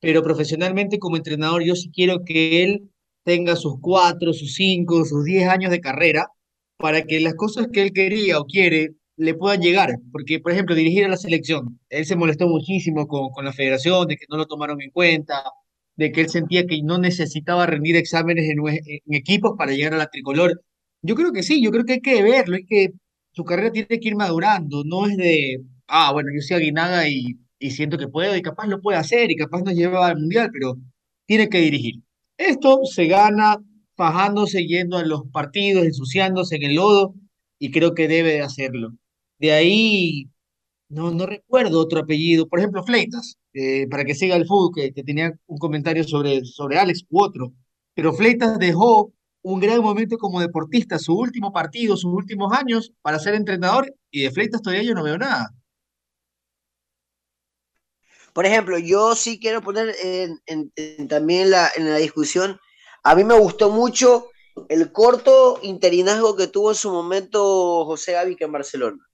[0.00, 2.90] pero profesionalmente como entrenador yo sí quiero que él
[3.24, 6.28] tenga sus 4, sus 5, sus 10 años de carrera
[6.76, 10.74] para que las cosas que él quería o quiere le puedan llegar, porque por ejemplo
[10.74, 14.36] dirigir a la selección, él se molestó muchísimo con, con la federación, de que no
[14.36, 15.42] lo tomaron en cuenta,
[15.96, 19.98] de que él sentía que no necesitaba rendir exámenes en, en equipos para llegar a
[19.98, 20.62] la tricolor.
[21.06, 22.88] Yo creo que sí, yo creo que hay que verlo, hay que,
[23.32, 27.38] su carrera tiene que ir madurando, no es de, ah, bueno, yo soy Aguinaga y,
[27.58, 30.48] y siento que puedo y capaz lo puede hacer y capaz nos lleva al mundial,
[30.50, 30.76] pero
[31.26, 31.96] tiene que dirigir.
[32.38, 33.58] Esto se gana
[33.96, 37.14] fajándose, yendo a los partidos, ensuciándose en el lodo
[37.58, 38.94] y creo que debe de hacerlo.
[39.38, 40.30] De ahí,
[40.88, 44.92] no, no recuerdo otro apellido, por ejemplo, Fleitas, eh, para que siga el fútbol, que,
[44.92, 47.52] que tenía un comentario sobre, sobre Alex u otro,
[47.94, 49.12] pero Fleitas dejó
[49.44, 54.22] un gran momento como deportista, su último partido, sus últimos años para ser entrenador y
[54.22, 55.50] de Fleitas todavía yo no veo nada.
[58.32, 59.94] Por ejemplo, yo sí quiero poner
[60.46, 60.72] en,
[61.08, 62.58] también la, en la discusión,
[63.02, 64.30] a mí me gustó mucho
[64.70, 69.06] el corto interinazgo que tuvo en su momento José Gavica en Barcelona.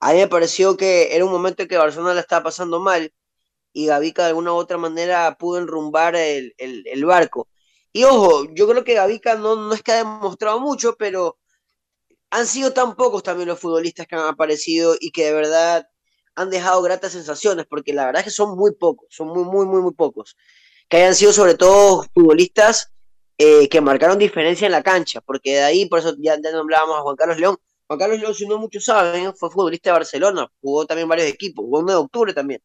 [0.00, 3.12] A mí me pareció que era un momento en que Barcelona la estaba pasando mal
[3.72, 7.46] y Gavica de alguna u otra manera pudo enrumbar el barco.
[7.92, 11.38] Y ojo, yo creo que Gavica no, no es que ha demostrado mucho, pero
[12.30, 15.88] han sido tan pocos también los futbolistas que han aparecido y que de verdad
[16.36, 19.66] han dejado gratas sensaciones, porque la verdad es que son muy pocos, son muy, muy,
[19.66, 20.36] muy, muy pocos.
[20.88, 22.92] Que hayan sido sobre todo futbolistas
[23.36, 26.98] eh, que marcaron diferencia en la cancha, porque de ahí, por eso ya, ya nombrábamos
[26.98, 27.56] a Juan Carlos León.
[27.86, 31.64] Juan Carlos León, si no muchos saben, fue futbolista de Barcelona, jugó también varios equipos,
[31.64, 32.62] jugó en 9 de octubre también.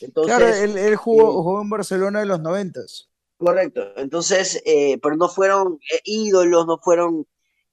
[0.00, 3.08] Entonces, Claro, él, él jugó, eh, jugó en Barcelona en los noventas.
[3.38, 3.92] Correcto.
[3.96, 7.26] Entonces, eh, pero no fueron eh, ídolos, no fueron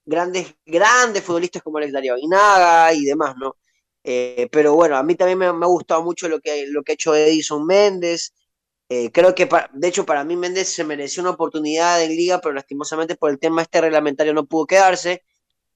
[0.05, 3.57] grandes, grandes futbolistas como Alex Darío Aguinaga y demás, ¿no?
[4.03, 6.95] Eh, pero bueno, a mí también me, ha gustado mucho lo que, lo que ha
[6.95, 8.33] hecho Edison Méndez.
[8.89, 12.53] Eh, creo que, de hecho, para mí Méndez se mereció una oportunidad en Liga, pero
[12.53, 15.23] lastimosamente por el tema este reglamentario no pudo quedarse.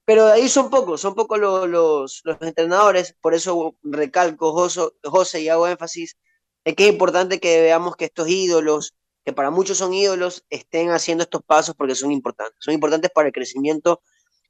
[0.06, 5.42] Pero ahí son pocos, son pocos los, los, los entrenadores, por eso recalco, José, José,
[5.42, 6.18] y hago énfasis
[6.66, 8.96] en que es importante que veamos que estos ídolos,
[9.30, 12.56] que para muchos son ídolos, estén haciendo estos pasos porque son importantes.
[12.60, 14.02] Son importantes para el crecimiento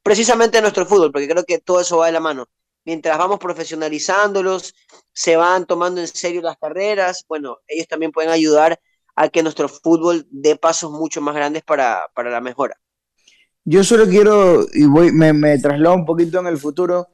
[0.02, 2.48] precisamente de nuestro fútbol, porque creo que todo eso va de la mano.
[2.86, 4.74] Mientras vamos profesionalizándolos,
[5.12, 8.80] se van tomando en serio las carreras, bueno, ellos también pueden ayudar
[9.16, 12.80] a que nuestro fútbol dé pasos mucho más grandes para, para la mejora.
[13.66, 17.10] Yo solo quiero, y voy, me, traslado un poquito en el futuro,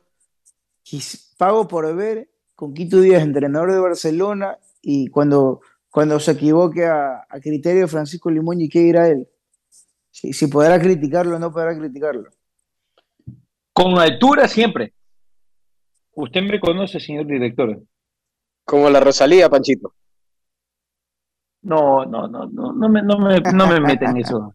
[1.37, 5.61] pago por ver con Quito Díaz, entrenador de Barcelona, y cuando,
[5.95, 9.29] cuando se equivoque a, a criterio Francisco Limón, ¿y qué dirá él?
[10.11, 12.29] Si, si podrá criticarlo o no podrá criticarlo.
[13.71, 14.93] Con altura siempre.
[16.11, 17.81] Usted me conoce, señor director.
[18.65, 19.93] Como la Rosalía, Panchito.
[21.61, 24.53] No, no, no, no, no me, no me, no me meten en eso,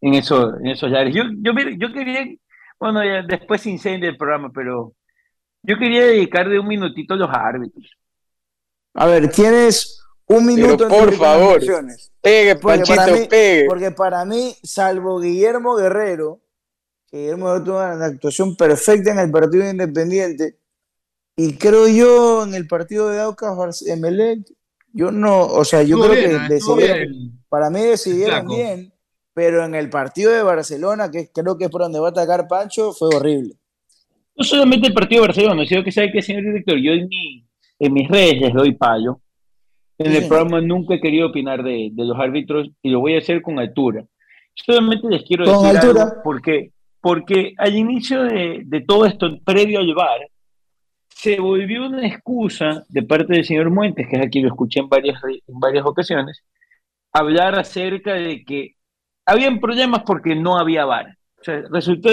[0.00, 1.14] en eso, en esos lares.
[1.14, 2.24] Yo, yo, yo quería,
[2.80, 4.94] bueno, ya después se incendia el programa, pero
[5.62, 7.98] yo quería dedicarle un minutito a los árbitros.
[8.94, 9.97] A ver, tienes
[10.28, 11.60] un minuto Pero por favor,
[12.20, 13.64] pegue, porque Panchito, para, mí, pegue.
[13.66, 16.40] porque para mí, salvo Guillermo Guerrero,
[17.10, 20.58] que Guillermo Guerrero tuvo una actuación perfecta en el partido Independiente,
[21.36, 24.40] y creo yo en el partido de Aucas Emelec,
[24.92, 27.44] yo no, o sea, yo Estuvo creo bien, que estuvo decidieron, bien.
[27.48, 28.56] para mí decidieron Flaco.
[28.56, 28.92] bien,
[29.34, 32.48] pero en el partido de Barcelona, que creo que es por donde va a atacar
[32.48, 33.54] Pancho, fue horrible.
[34.36, 37.46] No solamente el partido de Barcelona, sino que sabe que, señor director, yo en, mi,
[37.78, 39.20] en mis redes les doy payo.
[39.98, 43.18] En el programa nunca he querido opinar de, de los árbitros y lo voy a
[43.18, 44.04] hacer con altura.
[44.54, 46.02] Solamente les quiero Con decir altura.
[46.04, 46.70] algo porque,
[47.00, 50.20] porque al inicio de, de todo esto, previo al VAR,
[51.08, 54.88] se volvió una excusa de parte del señor Muentes, que es aquí lo escuché en
[54.88, 56.44] varias, en varias ocasiones,
[57.12, 58.74] hablar acerca de que
[59.26, 61.16] habían problemas porque no había VAR.
[61.40, 62.10] O sea, resulta,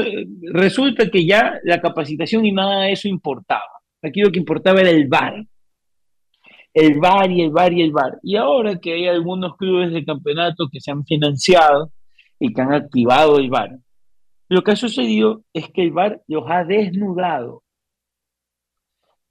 [0.54, 3.62] resulta que ya la capacitación y nada de eso importaba.
[4.04, 5.44] Aquí lo que importaba era el VAR.
[6.76, 8.20] El VAR y el VAR y el VAR.
[8.22, 11.92] Y ahora que hay algunos clubes de campeonato que se han financiado
[12.38, 13.80] y que han activado el VAR,
[14.50, 17.64] lo que ha sucedido es que el VAR los ha desnudado.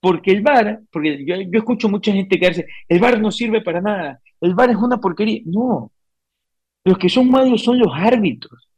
[0.00, 3.82] Porque el VAR, porque yo, escucho mucha gente que dice, el VAR no sirve para
[3.82, 5.42] nada, el VAR es una porquería.
[5.44, 5.92] No,
[6.82, 8.70] los que son malos son los árbitros.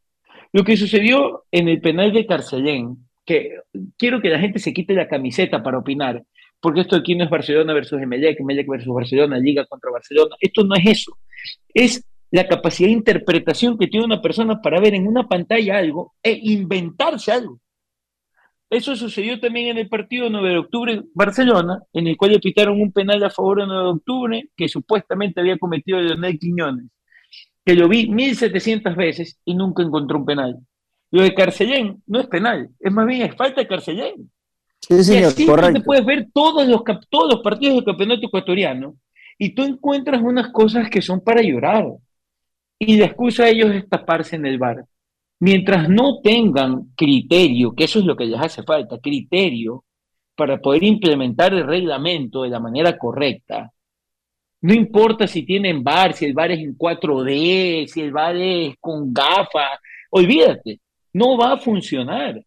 [0.53, 3.61] Lo que sucedió en el penal de Carcelén, que
[3.97, 6.25] quiero que la gente se quite la camiseta para opinar,
[6.61, 10.65] porque esto aquí no es Barcelona versus Emelec, Emelec versus Barcelona, Liga contra Barcelona, esto
[10.65, 11.19] no es eso,
[11.73, 16.15] es la capacidad de interpretación que tiene una persona para ver en una pantalla algo
[16.23, 17.61] e inventarse algo.
[18.69, 22.41] Eso sucedió también en el partido de 9 de octubre Barcelona, en el cual le
[22.41, 26.87] pitaron un penal a favor de 9 de octubre que supuestamente había cometido Leonel Quiñones,
[27.65, 30.59] que lo vi 1700 veces y nunca encontró un penal.
[31.13, 34.31] Lo de Carcellén no es penal, es más bien falta de Carcellén.
[34.89, 35.83] Sí, y señor, así tú te correcto.
[35.85, 38.97] puedes ver todos los, todos los partidos del campeonato ecuatoriano
[39.39, 41.87] y tú encuentras unas cosas que son para llorar.
[42.79, 44.85] Y la excusa de ellos es taparse en el bar.
[45.41, 49.85] Mientras no tengan criterio, que eso es lo que les hace falta, criterio
[50.37, 53.73] para poder implementar el reglamento de la manera correcta.
[54.63, 58.75] No importa si tienen bar, si el bar es en 4D, si el bar es
[58.81, 59.79] con gafas,
[60.11, 60.81] olvídate,
[61.13, 62.41] no va a funcionar.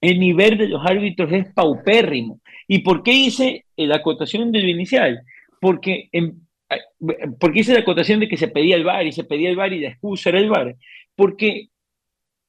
[0.00, 2.40] El nivel de los árbitros es paupérrimo.
[2.66, 5.20] ¿Y por qué hice la acotación de lo inicial?
[5.60, 6.46] Porque, en-
[7.40, 9.72] porque hice la acotación de que se pedía el VAR y se pedía el VAR
[9.72, 10.76] y la excusa era el VAR.
[11.16, 11.68] Porque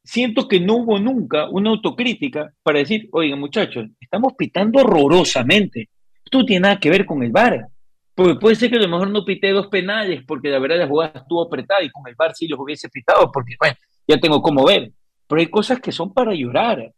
[0.04, 5.90] siento que no hubo nunca una autocrítica para decir, oigan muchachos, estamos pitando horrorosamente.
[6.24, 7.66] Esto no tiene nada que ver con el VAR.
[8.14, 10.88] Porque puede ser que a lo mejor no pité dos penales porque la verdad la
[10.88, 13.76] jugada estuvo apretada y con el VAR sí los hubiese pitado porque, bueno,
[14.08, 14.92] ya tengo cómo ver.
[15.28, 16.92] Pero hay cosas que son para llorar.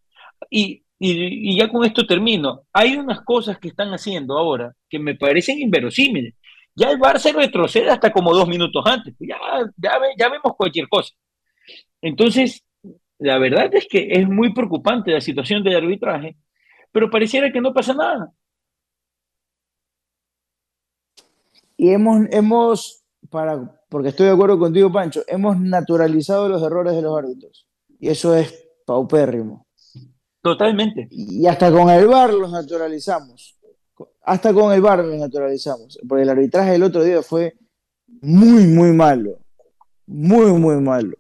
[0.50, 2.64] Y, y, ya con esto termino.
[2.74, 6.36] Hay unas cosas que están haciendo ahora que me parecen inverosímiles.
[6.76, 9.16] Ya el VAR se retrocede hasta como dos minutos antes.
[9.20, 9.38] Ya,
[9.78, 11.14] ya, ya vemos cualquier cosa.
[12.02, 12.64] Entonces,
[13.20, 16.38] la verdad es que es muy preocupante la situación del arbitraje,
[16.92, 18.32] pero pareciera que no pasa nada.
[21.78, 27.02] Y hemos, hemos para, porque estoy de acuerdo contigo, Pancho, hemos naturalizado los errores de
[27.02, 27.68] los árbitros.
[28.00, 29.66] Y eso es paupérrimo.
[30.42, 31.08] Totalmente.
[31.12, 33.58] Y hasta con el VAR los naturalizamos.
[34.24, 36.00] Hasta con el VAR los naturalizamos.
[36.08, 37.56] Porque el arbitraje del otro día fue
[38.22, 39.40] muy, muy malo.
[40.08, 41.16] Muy, muy malo.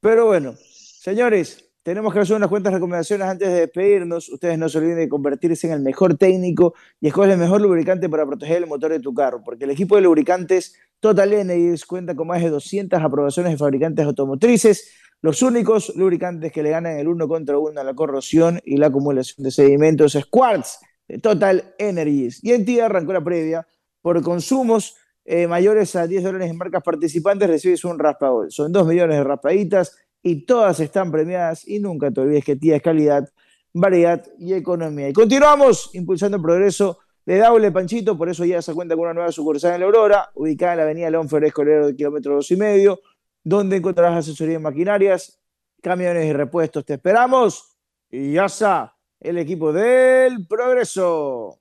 [0.00, 4.28] Pero bueno, señores, tenemos que hacer unas cuantas recomendaciones antes de despedirnos.
[4.28, 8.08] Ustedes no se olviden de convertirse en el mejor técnico y escoger el mejor lubricante
[8.08, 12.16] para proteger el motor de tu carro, porque el equipo de lubricantes Total Energies cuenta
[12.16, 14.90] con más de 200 aprobaciones de fabricantes automotrices
[15.22, 18.88] Los únicos lubricantes que le ganan el uno contra uno a la corrosión y la
[18.88, 22.42] acumulación de sedimentos es Quartz de Total Energies.
[22.44, 23.66] Y en ti arrancó la previa.
[24.02, 28.52] Por consumos eh, mayores a 10 dólares en marcas participantes recibes un raspagol.
[28.52, 31.66] Son 2 millones de raspaditas y todas están premiadas.
[31.66, 33.28] Y nunca te olvides que tía es calidad,
[33.72, 35.08] variedad y economía.
[35.08, 39.14] Y continuamos impulsando el progreso de Daule Panchito, por eso ya se cuenta con una
[39.14, 42.48] nueva sucursal en la Aurora, ubicada en la avenida León Ferrer Escolero de kilómetro dos
[42.52, 43.00] y medio,
[43.46, 45.40] donde encontrarás asesoría maquinarias,
[45.80, 46.84] camiones y repuestos.
[46.84, 47.76] Te esperamos
[48.10, 51.60] y ya está el equipo del progreso.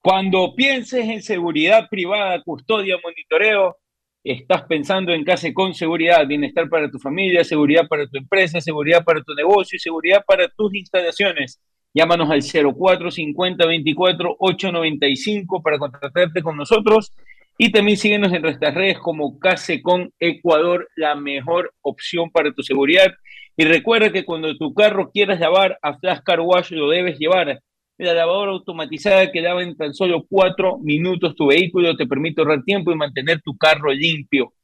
[0.00, 3.76] Cuando pienses en seguridad privada, custodia, monitoreo,
[4.24, 9.04] estás pensando en Case con Seguridad, bienestar para tu familia, seguridad para tu empresa, seguridad
[9.04, 11.60] para tu negocio y seguridad para tus instalaciones.
[11.92, 17.12] Llámanos al 0450 24 895 para contratarte con nosotros
[17.60, 22.62] y también síguenos en nuestras redes como Case con Ecuador, la mejor opción para tu
[22.62, 23.12] seguridad.
[23.56, 27.60] Y recuerda que cuando tu carro quieras lavar a Flash Car lo debes llevar
[27.98, 32.62] la lavadora automatizada que lava en tan solo cuatro minutos tu vehículo te permite ahorrar
[32.62, 34.54] tiempo y mantener tu carro limpio.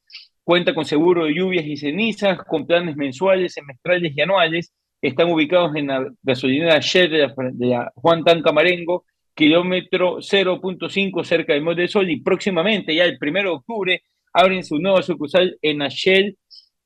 [0.45, 4.73] Cuenta con seguro de lluvias y cenizas, con planes mensuales, semestrales y anuales.
[5.03, 9.05] Están ubicados en la gasolinera Shell de Juan Tan Camarengo,
[9.35, 12.11] kilómetro 0.5 cerca del Monte del Sol.
[12.11, 16.37] Y próximamente, ya el primero de octubre, abren su nueva sucursal en la Shell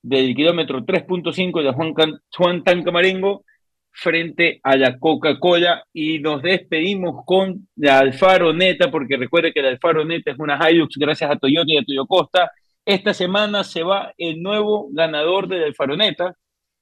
[0.03, 1.95] del kilómetro 3.5 de Juan,
[2.37, 3.45] Juan Tan Camarengo
[3.91, 9.71] frente a la Coca-Cola y nos despedimos con la Alfaro Neta, porque recuerde que la
[9.71, 12.51] Alfaro Neta es una Hilux gracias a Toyota y a Toyo Costa.
[12.85, 16.35] Esta semana se va el nuevo ganador de la Alfaro Neta,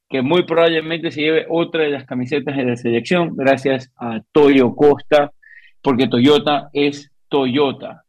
[0.09, 4.75] que muy probablemente se lleve otra de las camisetas de la selección gracias a Toyo
[4.77, 5.33] Costa,
[5.87, 8.05] porque Toyota es Toyota.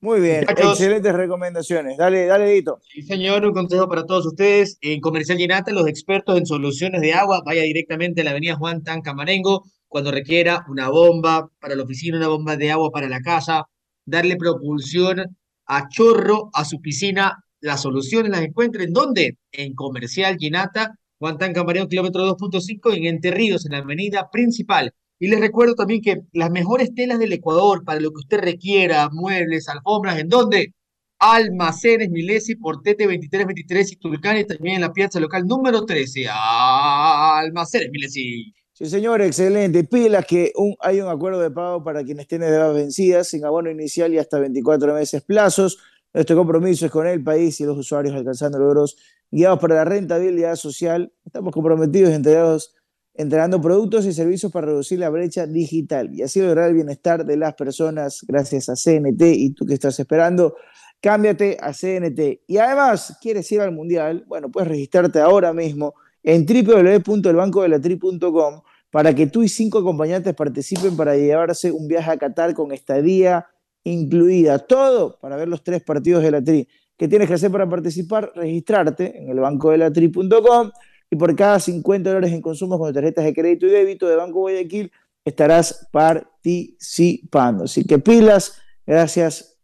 [0.00, 1.96] Muy bien, excelentes recomendaciones.
[1.96, 2.80] Dale, dale, Dito.
[2.92, 4.78] Sí, señor, un consejo para todos ustedes.
[4.80, 8.82] En Comercial Llenata, los expertos en soluciones de agua, vaya directamente a la avenida Juan
[8.82, 13.20] Tan Camarengo cuando requiera una bomba para la oficina, una bomba de agua para la
[13.20, 13.66] casa,
[14.04, 15.36] darle propulsión
[15.66, 17.44] a chorro a su piscina.
[17.60, 19.38] Las soluciones las encuentren, ¿dónde?
[19.52, 24.92] En Comercial Llenata, Juan Tan Camarengo, kilómetro 2.5, en Entre Ríos, en la avenida principal.
[25.18, 29.08] Y les recuerdo también que las mejores telas del Ecuador para lo que usted requiera,
[29.10, 30.74] muebles, alfombras, ¿en dónde?
[31.18, 36.26] Almacenes Milesi por TT 2323 y Tulcán y también en la piazza local número 13.
[36.30, 38.54] Almacenes Milesi.
[38.72, 39.82] Sí, señor, excelente.
[39.82, 43.68] Pilas que un, hay un acuerdo de pago para quienes tienen deudas vencidas sin abono
[43.72, 45.78] inicial y hasta 24 meses plazos.
[46.14, 48.96] Nuestro compromiso es con el país y los usuarios alcanzando logros
[49.32, 51.12] guiados para la rentabilidad social.
[51.26, 52.76] Estamos comprometidos entregados
[53.18, 57.36] entregando productos y servicios para reducir la brecha digital y así lograr el bienestar de
[57.36, 60.54] las personas gracias a CNT y tú que estás esperando,
[61.00, 62.42] cámbiate a CNT.
[62.46, 64.24] Y además, ¿quieres ir al Mundial?
[64.28, 68.60] Bueno, puedes registrarte ahora mismo en www.elbancodelatri.com
[68.90, 73.48] para que tú y cinco acompañantes participen para llevarse un viaje a Qatar con estadía
[73.82, 74.60] incluida.
[74.60, 76.68] Todo para ver los tres partidos de la Tri.
[76.96, 78.30] ¿Qué tienes que hacer para participar?
[78.36, 80.70] Registrarte en elbancodelatri.com
[81.10, 84.40] y por cada 50 dólares en consumos con tarjetas de crédito y débito de Banco
[84.40, 84.92] Guayaquil
[85.24, 87.64] estarás participando.
[87.64, 89.58] Así que pilas, gracias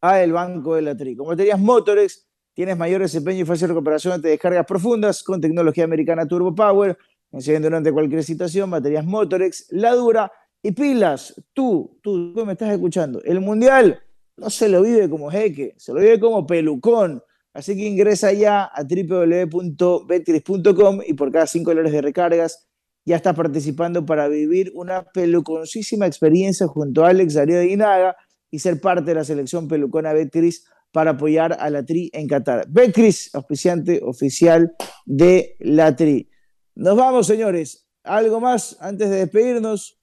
[0.00, 1.16] a el Banco de la Tri.
[1.16, 6.26] Como tenías Motorex, tienes mayor desempeño y fácil recuperación ante descargas profundas con tecnología americana
[6.26, 6.98] Turbo Power,
[7.30, 11.40] enciende durante cualquier situación, baterías Motorex, la dura y pilas.
[11.52, 13.22] Tú, tú, tú me estás escuchando.
[13.22, 14.00] El Mundial
[14.36, 17.22] no se lo vive como jeque, se lo vive como pelucón
[17.54, 22.66] Así que ingresa ya a www.betcris.com y por cada 5 dólares de recargas
[23.04, 28.16] ya estás participando para vivir una peluconcísima experiencia junto a Alex Darío de Inaga
[28.50, 32.66] y ser parte de la selección pelucona Betcris para apoyar a la Tri en Qatar.
[32.68, 34.72] Betcris, auspiciante oficial
[35.04, 36.30] de la Tri.
[36.74, 37.88] Nos vamos, señores.
[38.04, 39.98] ¿Algo más antes de despedirnos?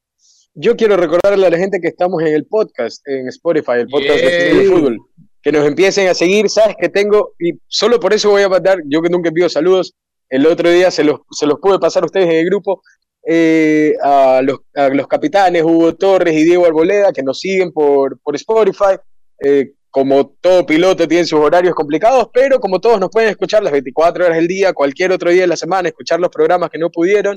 [0.54, 4.20] Yo quiero recordarle a la gente que estamos en el podcast, en Spotify, el podcast
[4.20, 4.98] de fútbol
[5.42, 8.80] que nos empiecen a seguir, sabes que tengo, y solo por eso voy a mandar,
[8.86, 9.94] yo que nunca envío saludos,
[10.30, 12.82] el otro día se los, se los pude pasar a ustedes en el grupo,
[13.26, 18.20] eh, a, los, a, los, capitanes Hugo Torres y Diego Arboleda, que nos siguen por,
[18.22, 18.96] por Spotify.
[19.44, 23.72] Eh, como todo piloto tiene sus horarios complicados, pero como todos nos pueden escuchar las
[23.72, 26.92] 24 horas del día, cualquier otro día de la semana, escuchar los programas que no
[26.92, 27.36] pudieron.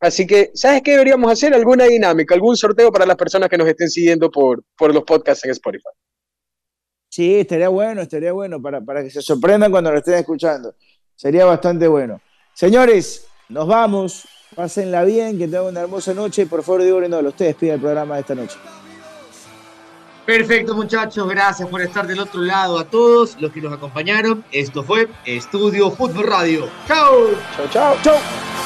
[0.00, 1.54] Así que, ¿sabes qué deberíamos hacer?
[1.54, 5.44] Alguna dinámica, algún sorteo para las personas que nos estén siguiendo por, por los podcasts
[5.44, 5.88] en Spotify.
[7.18, 10.76] Sí, estaría bueno, estaría bueno para, para que se sorprendan cuando lo estén escuchando.
[11.16, 12.20] Sería bastante bueno.
[12.54, 14.22] Señores, nos vamos.
[14.54, 16.46] Pásenla bien, que tengan una hermosa noche.
[16.46, 18.56] Por favor, digo, no, ustedes piden el programa de esta noche.
[20.26, 21.28] Perfecto, muchachos.
[21.28, 24.44] Gracias por estar del otro lado a todos los que nos acompañaron.
[24.52, 26.68] Esto fue Estudio Fútbol Radio.
[26.86, 27.30] ¡Chao!
[27.56, 28.57] Chao, chao, chao.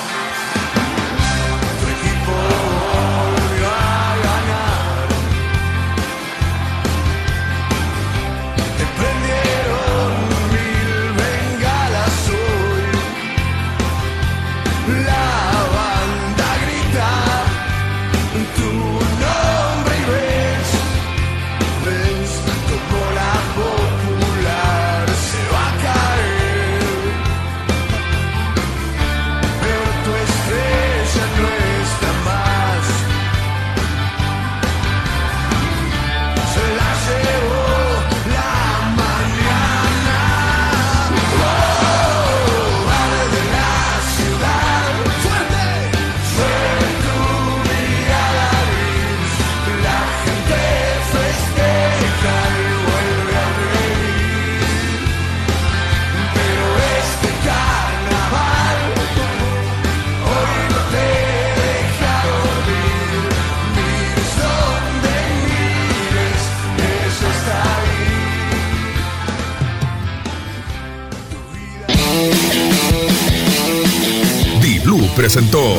[75.32, 75.78] Presentó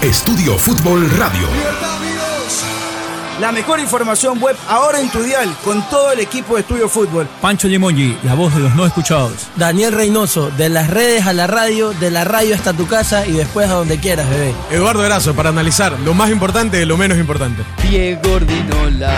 [0.00, 1.48] Estudio Fútbol Radio.
[3.40, 7.26] La mejor información web ahora en tu dial con todo el equipo de Estudio Fútbol.
[7.40, 9.48] Pancho Limongi, la voz de los no escuchados.
[9.56, 13.32] Daniel Reynoso, de las redes a la radio, de la radio hasta tu casa y
[13.32, 14.54] después a donde quieras, bebé.
[14.70, 17.64] Eduardo Erazo, para analizar lo más importante de lo menos importante.
[17.82, 19.16] Diego Ordinola,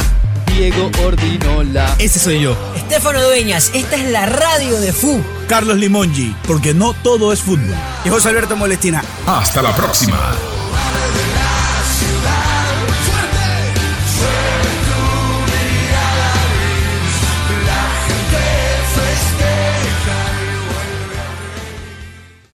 [0.56, 1.96] Diego Ordinola.
[1.98, 2.56] Ese soy yo.
[2.76, 5.20] Estefano Dueñas, esta es la radio de FU.
[5.48, 7.74] Carlos Limongi, porque no todo es fútbol.
[8.04, 9.02] Y José Alberto Molestina.
[9.26, 10.16] Hasta la próxima.